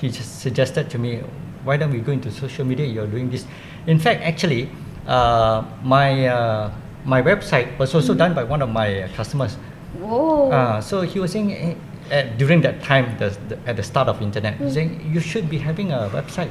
[0.00, 1.20] he just suggested to me,
[1.64, 2.86] why don't we go into social media?
[2.86, 3.44] You're doing this.
[3.86, 4.70] In fact, actually,
[5.06, 6.70] uh, my uh,
[7.04, 9.58] my website was also done by one of my uh, customers.
[9.98, 10.50] Whoa.
[10.50, 11.74] Uh, so he was saying eh,
[12.10, 15.48] at, during that time, the, the, at the start of internet, he's saying you should
[15.48, 16.50] be having a website.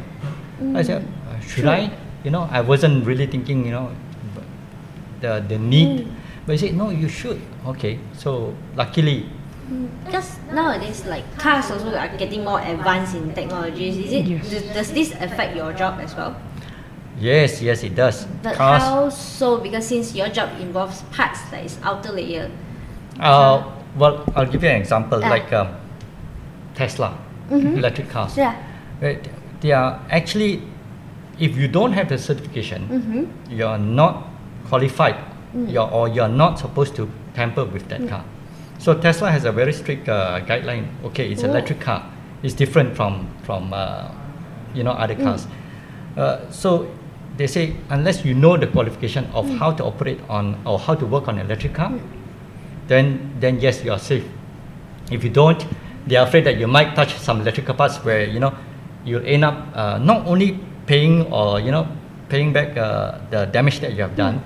[0.74, 1.92] I said, uh, should I?
[2.24, 3.92] You know, I wasn't really thinking, you know,
[5.22, 6.08] the the need.
[6.46, 7.42] But he said, no, you should.
[7.66, 9.26] Okay, so luckily,
[10.06, 13.98] Because nowadays, like cars also are getting more advanced in technologies.
[13.98, 14.26] Is it?
[14.26, 14.50] Yes.
[14.50, 16.38] Does, does this affect your job as well?
[17.18, 18.26] yes, yes, it does.
[18.44, 18.84] But Cars.
[18.84, 19.58] how so?
[19.58, 22.52] Because since your job involves parts that is outer layer.
[23.20, 23.64] Uh,
[23.98, 25.20] well, I'll give you an example.
[25.24, 25.30] Ah.
[25.30, 25.70] Like um,
[26.76, 27.18] Tesla,
[27.50, 27.78] Mhm.
[27.78, 28.36] electric cars.
[28.38, 28.56] Yeah.
[29.62, 30.62] They are actually,
[31.40, 33.24] if you don't have the certification, Mm-hmm.
[33.52, 34.28] you're not
[34.70, 35.16] qualified,
[35.56, 35.72] Mm.
[35.72, 38.24] you're, or you're not supposed to tamper with that car.
[38.78, 40.86] So Tesla has a very strict uh, guideline.
[41.06, 42.04] Okay, it's electric car.
[42.44, 44.10] It's different from from uh,
[44.74, 45.24] you know other Mm.
[45.24, 45.48] cars.
[46.18, 46.88] Uh, so
[47.38, 49.58] they say unless you know the qualification of Mm.
[49.60, 51.92] how to operate on or how to work on an electric car,
[52.88, 54.26] then then yes, you are safe.
[55.12, 55.64] If you don't,
[56.08, 58.54] they are afraid that you might touch some electrical parts where you know
[59.04, 61.88] you'll end up uh, not only paying or you know
[62.30, 64.42] paying back uh, the damage that you have done,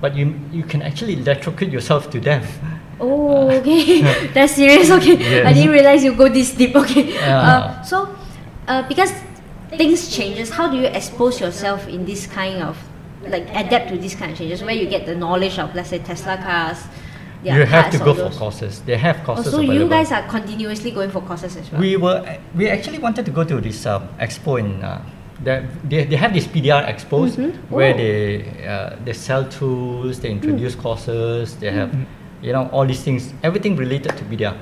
[0.00, 2.58] but you you can actually electrocute yourself to death.
[3.00, 4.02] Oh, okay.
[4.34, 4.90] That's serious.
[4.90, 6.74] Okay, I didn't realize you go this deep.
[6.86, 7.18] Okay.
[7.18, 8.16] Uh, so,
[8.66, 9.12] uh, because
[9.70, 12.76] things changes, how do you expose yourself in this kind of
[13.26, 15.98] like adapt to these kind of changes where you get the knowledge of let's say
[15.98, 16.78] Tesla cars?
[17.44, 18.80] You have to go for courses.
[18.86, 19.74] They have Oh, courses so available.
[19.74, 21.80] you guys are continuously going for courses as well.
[21.80, 25.00] We were we actually wanted to go to this um, expo in uh,
[25.44, 27.52] that they, they have this PDR expos Mhm.
[27.70, 27.96] where Oh.
[27.98, 31.92] they uh, they sell tools, they introduce courses, they have
[32.42, 34.56] you know all these things, everything related to PDR.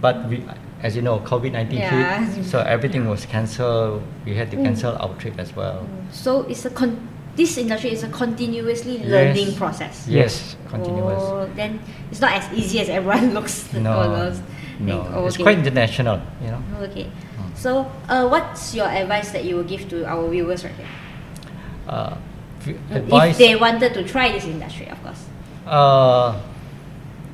[0.00, 0.44] But we,
[0.82, 2.20] as you know, COVID nineteen Yeah.
[2.26, 4.02] hit, so everything was cancelled.
[4.26, 5.86] We had to cancel our trip as well.
[6.10, 6.98] so it's a con-
[7.36, 9.58] this industry is a continuously learning Yes.
[9.58, 9.94] process.
[10.08, 11.20] Yes, continuous.
[11.22, 11.78] Oh, then
[12.10, 13.70] it's not as easy as everyone looks.
[13.72, 14.44] No, think.
[14.80, 15.44] no, Oh, it's okay.
[15.44, 16.20] quite international.
[16.42, 16.62] You know.
[16.88, 17.06] Okay.
[17.54, 20.92] So, uh, what's your advice that you will give to our viewers right here?
[21.88, 22.16] Uh,
[22.66, 25.22] If they wanted to try this industry, of course.
[25.70, 26.34] uh,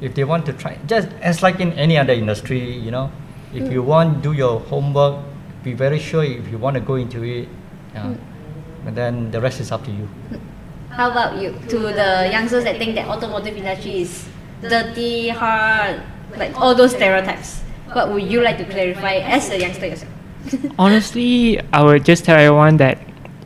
[0.00, 3.10] if they want to try, just as like in any other industry, you know,
[3.54, 5.24] if you want, do your homework.
[5.64, 7.48] Be very sure if you want to go into it,
[7.94, 8.12] yeah.
[8.86, 10.08] And then the rest is up to you.
[10.90, 11.56] How about you?
[11.68, 14.28] To the youngsters that think that automotive industry is
[14.60, 16.02] dirty, hard,
[16.36, 17.62] like all those stereotypes.
[17.92, 20.12] What would you like to clarify as a youngster yourself?
[20.78, 22.98] Honestly, I would just tell everyone that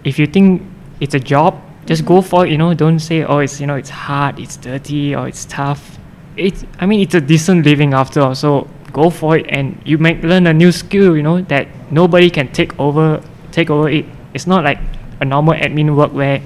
[0.05, 0.63] if you think
[1.01, 2.29] it's a job, just go mm-hmm.
[2.29, 2.53] for it.
[2.53, 5.99] You know, don't say, "Oh, it's you know, it's hard, it's dirty, or it's tough."
[6.37, 8.35] It's, I mean, it's a decent living after all.
[8.35, 11.17] So go for it, and you might learn a new skill.
[11.17, 13.23] You know that nobody can take over,
[13.53, 14.05] take over it.
[14.35, 14.79] It's not like
[15.21, 16.41] a normal admin work where,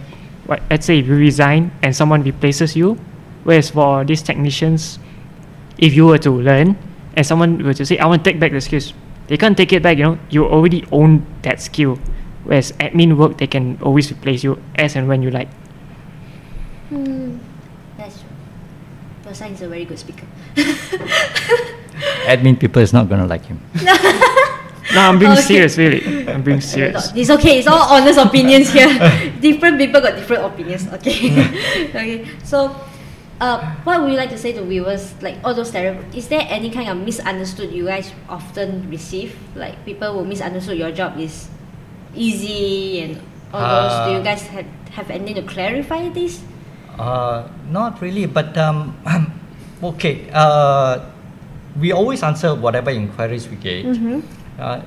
[0.46, 2.98] what, let's say, if you resign and someone replaces you.
[3.44, 4.98] Whereas for these technicians,
[5.78, 6.76] if you were to learn
[7.16, 8.92] and someone were to say, I want to take back the skills,
[9.28, 11.98] they can't take it back, you know, you already own that skill.
[12.44, 15.48] Whereas admin work, they can always replace you as and when you like.
[16.88, 17.38] Hmm,
[17.96, 18.28] that's true.
[19.24, 20.26] Your son is a very good speaker.
[22.26, 23.60] admin people is not going to like him.
[24.94, 25.42] No, I'm being Okay.
[25.42, 26.02] serious, really.
[26.28, 27.12] I'm being serious.
[27.14, 27.58] It's okay.
[27.58, 28.88] It's all honest opinions here.
[29.40, 30.86] different people got different opinions.
[30.98, 31.30] Okay.
[31.94, 32.26] okay.
[32.42, 32.74] So,
[33.40, 35.14] uh, what would you like to say to viewers?
[35.22, 36.16] Like all those stereotypes.
[36.16, 39.36] Is there any kind of misunderstood you guys often receive?
[39.54, 41.48] Like people will misunderstood your job is
[42.14, 43.20] easy and
[43.54, 43.94] all those.
[44.06, 46.42] Do you Uh, guys have have anything to clarify this?
[46.98, 48.92] Uh, not really, but um,
[49.94, 50.26] okay.
[50.34, 50.98] Uh,
[51.78, 53.86] we always answer whatever inquiries we get.
[53.86, 54.20] Mm-hmm.
[54.60, 54.82] Uh,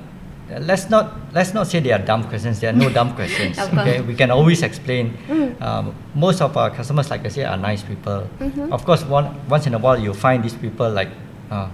[0.60, 2.60] let's not let's not say they are dumb questions.
[2.60, 3.58] There are no dumb questions.
[3.58, 5.16] Okay, we can always explain.
[5.28, 5.60] Mm.
[5.60, 8.28] Um, most of our customers, like I say, are nice people.
[8.40, 8.70] Mhm.
[8.72, 11.08] Of course, one once in a while you find these people like,
[11.50, 11.68] uh,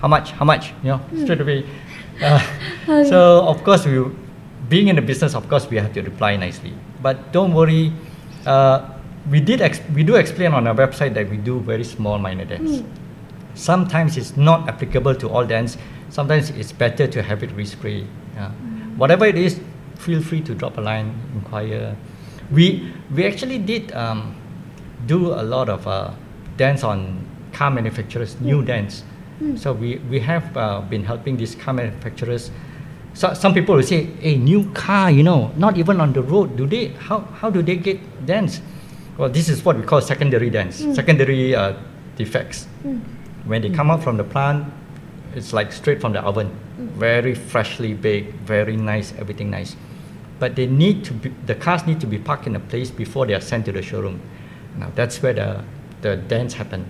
[0.00, 1.64] how much, how much, you know, straight away.
[2.22, 2.38] Uh,
[2.84, 3.08] Okay.
[3.08, 3.98] so of course we,
[4.68, 6.72] being in the business, of course we have to reply nicely.
[7.02, 7.90] But don't worry.
[8.46, 8.84] Uh,
[9.30, 12.44] we did ex- we do explain on our website that we do very small minor
[12.44, 12.82] dents.
[13.54, 15.78] Sometimes it's not applicable to all dents.
[16.12, 18.06] Sometimes it's better to have it respray.
[18.34, 18.50] Yeah.
[19.00, 19.58] Whatever it is,
[19.96, 21.96] feel free to drop a line, inquire.
[22.52, 24.36] We we actually did um,
[25.06, 26.12] do a lot of uh,
[26.58, 29.04] dents on car manufacturers, new dents.
[29.56, 32.50] So we we have uh, been helping these car manufacturers.
[33.14, 36.56] So some people will say, "A new car, you know, not even on the road.
[36.60, 36.88] Do they?
[37.08, 38.60] How how do they get dents?"
[39.16, 41.72] Well, this is what we call secondary dents, secondary uh,
[42.16, 42.68] defects.
[43.48, 44.68] When they come out from the plant,
[45.34, 46.50] it's like straight from the oven,
[46.98, 49.76] very freshly baked, very nice, everything nice.
[50.38, 53.26] But they need to be, the cars need to be parked in a place before
[53.26, 54.20] they are sent to the showroom.
[54.78, 55.62] Now that's where the
[56.00, 56.84] the dents happen,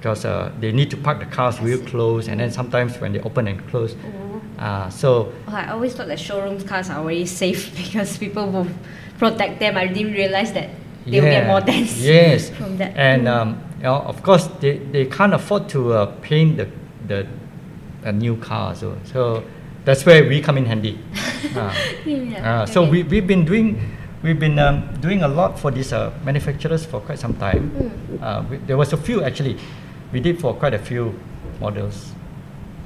[0.00, 3.20] because uh, they need to park the cars real close, and then sometimes when they
[3.20, 3.94] open and close,
[4.58, 8.66] uh, so Oh, I always thought that showroom cars are already safe because people will
[9.18, 9.76] protect them.
[9.76, 10.70] I didn't realize that
[11.06, 12.96] they will get more dents Yes, from that.
[12.96, 13.30] and Mm.
[13.40, 13.48] um,
[13.78, 16.66] you know, of course they, they can't afford to uh, paint the
[17.06, 17.26] the
[18.04, 19.44] a new car, so so
[19.84, 20.98] that's where we come in handy.
[21.56, 21.74] Uh,
[22.06, 22.90] Yeah, uh, so okay.
[22.90, 23.80] we we've been doing
[24.22, 27.70] we've been um, doing a lot for these uh, manufacturers for quite some time.
[27.70, 28.50] Mm.
[28.50, 29.58] We, there was a few actually,
[30.12, 31.18] we did for quite a few
[31.60, 32.12] models.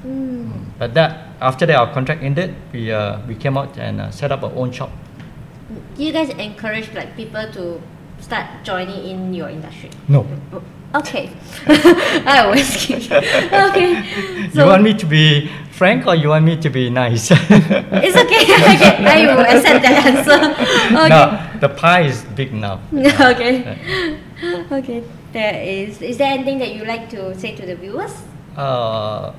[0.05, 0.65] Mm.
[0.77, 4.31] But that after that our contract ended, we uh, we came out and uh, set
[4.31, 4.91] up our own shop.
[5.95, 7.81] Do you guys encourage like people to
[8.19, 9.89] start joining in your industry?
[10.07, 10.25] No.
[10.95, 11.29] Okay.
[11.67, 13.03] I always kid.
[13.11, 13.91] Okay.
[14.53, 17.29] you want me to be frank or you want me to be nice?
[18.01, 18.43] It's okay.
[18.47, 18.95] okay.
[19.03, 20.39] I will accept that answer.
[20.95, 21.09] Okay.
[21.11, 22.79] No, the pie is big enough.
[23.19, 23.77] okay.
[24.71, 25.03] Okay.
[25.33, 26.01] There is.
[26.01, 28.15] Is there anything that you like to say to the viewers?
[28.55, 29.33] Uh,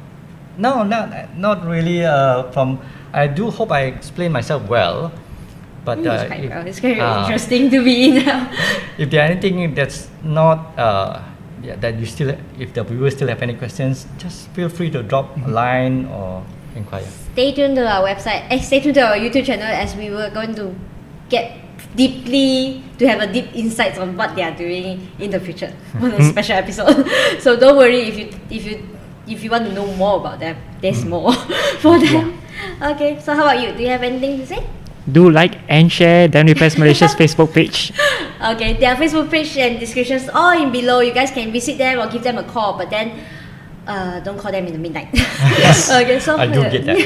[0.60, 2.04] no, not not really.
[2.04, 2.78] Uh, from
[3.16, 5.10] I do hope I explain myself well,
[5.84, 6.66] but Mm, uh, it's quite if, well.
[6.68, 8.26] It's very uh, interesting to be in.
[8.26, 8.52] now.
[9.00, 11.24] if there anything that's not uh,
[11.62, 15.02] yeah, that you still if the viewers still have any questions, just feel free to
[15.02, 16.44] drop a line or
[16.76, 17.06] inquire.
[17.32, 18.46] stay tuned to our website.
[18.50, 20.74] Eh, stay tuned to our YouTube channel as we were going to
[21.28, 21.56] get
[21.94, 26.12] deeply to have a deep insights on what they are doing in the future on
[26.12, 27.06] a special episode.
[27.40, 28.88] so don't worry if you if you
[29.26, 30.56] if you want to know more about them.
[30.80, 31.32] There's more
[31.82, 32.38] for them.
[32.82, 33.20] Okay.
[33.20, 33.72] So how about you?
[33.74, 34.66] Do you have anything to say?
[35.10, 37.92] Do like and share Dent Repairs Malaysia's Facebook page.
[38.42, 41.00] Okay, their Facebook page and descriptions all in below.
[41.00, 43.18] You guys can visit them or give them a call, but then
[43.86, 45.08] uh, don't call them in the midnight.
[45.58, 46.98] Yes, okay, so I do get that.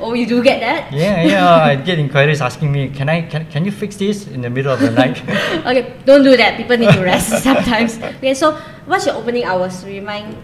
[0.00, 0.92] oh, you do get that?
[0.92, 1.54] Yeah, yeah.
[1.66, 4.72] I get inquiries asking me, can I can, can you fix this in the middle
[4.72, 5.18] of the night?
[5.66, 6.56] okay, don't do that.
[6.56, 7.98] People need to rest sometimes.
[7.98, 8.52] Okay, so
[8.86, 9.84] what's your opening hours?
[9.84, 10.36] Remind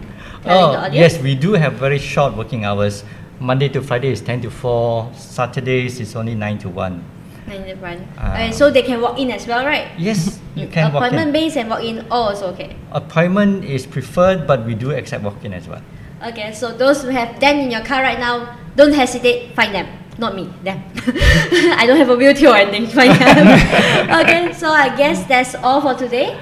[0.43, 1.13] telling the Oh, audience.
[1.15, 3.03] yes, we do have very short working hours.
[3.39, 5.11] Monday to Friday is 10 to 4.
[5.15, 7.03] Saturdays is only 9 to 1.
[7.47, 7.97] Nine to one.
[8.19, 8.33] Ah.
[8.35, 9.87] okay, so they can walk in as well, right?
[9.97, 11.33] Yes, you can walk Appointment in.
[11.33, 12.05] based and walk in.
[12.11, 12.75] Also okay.
[12.91, 15.81] Appointment is preferred, but we do accept walk-in as well.
[16.21, 19.87] Okay, so those who have them in your car right now, don't hesitate, find them.
[20.19, 20.77] Not me, them.
[21.79, 23.47] I don't have a wheelchair or anything, find them.
[24.21, 26.37] okay, so I guess that's all for today.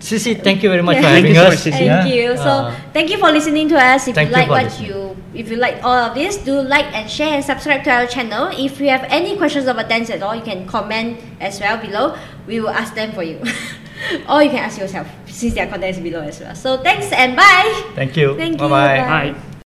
[0.00, 1.02] Sisi, thank you very much Yeah.
[1.02, 1.66] for Thank having you so us.
[1.66, 2.06] much, Thank Yeah.
[2.06, 2.36] you.
[2.38, 4.06] So Uh, thank you for listening to us.
[4.06, 4.88] If you Thank you like what listening.
[4.94, 8.06] you if you like all of this, do like and share and subscribe to our
[8.06, 8.48] channel.
[8.52, 12.16] If you have any questions about dance at all, you can comment as well below.
[12.46, 13.38] We will ask them for you.
[14.28, 16.54] or you can ask yourself since their content is below as well.
[16.54, 17.92] So thanks and bye.
[17.94, 18.36] thank you.
[18.36, 18.58] Thank you.
[18.58, 18.98] Bye-bye.
[18.98, 19.32] Bye.
[19.32, 19.40] Bye.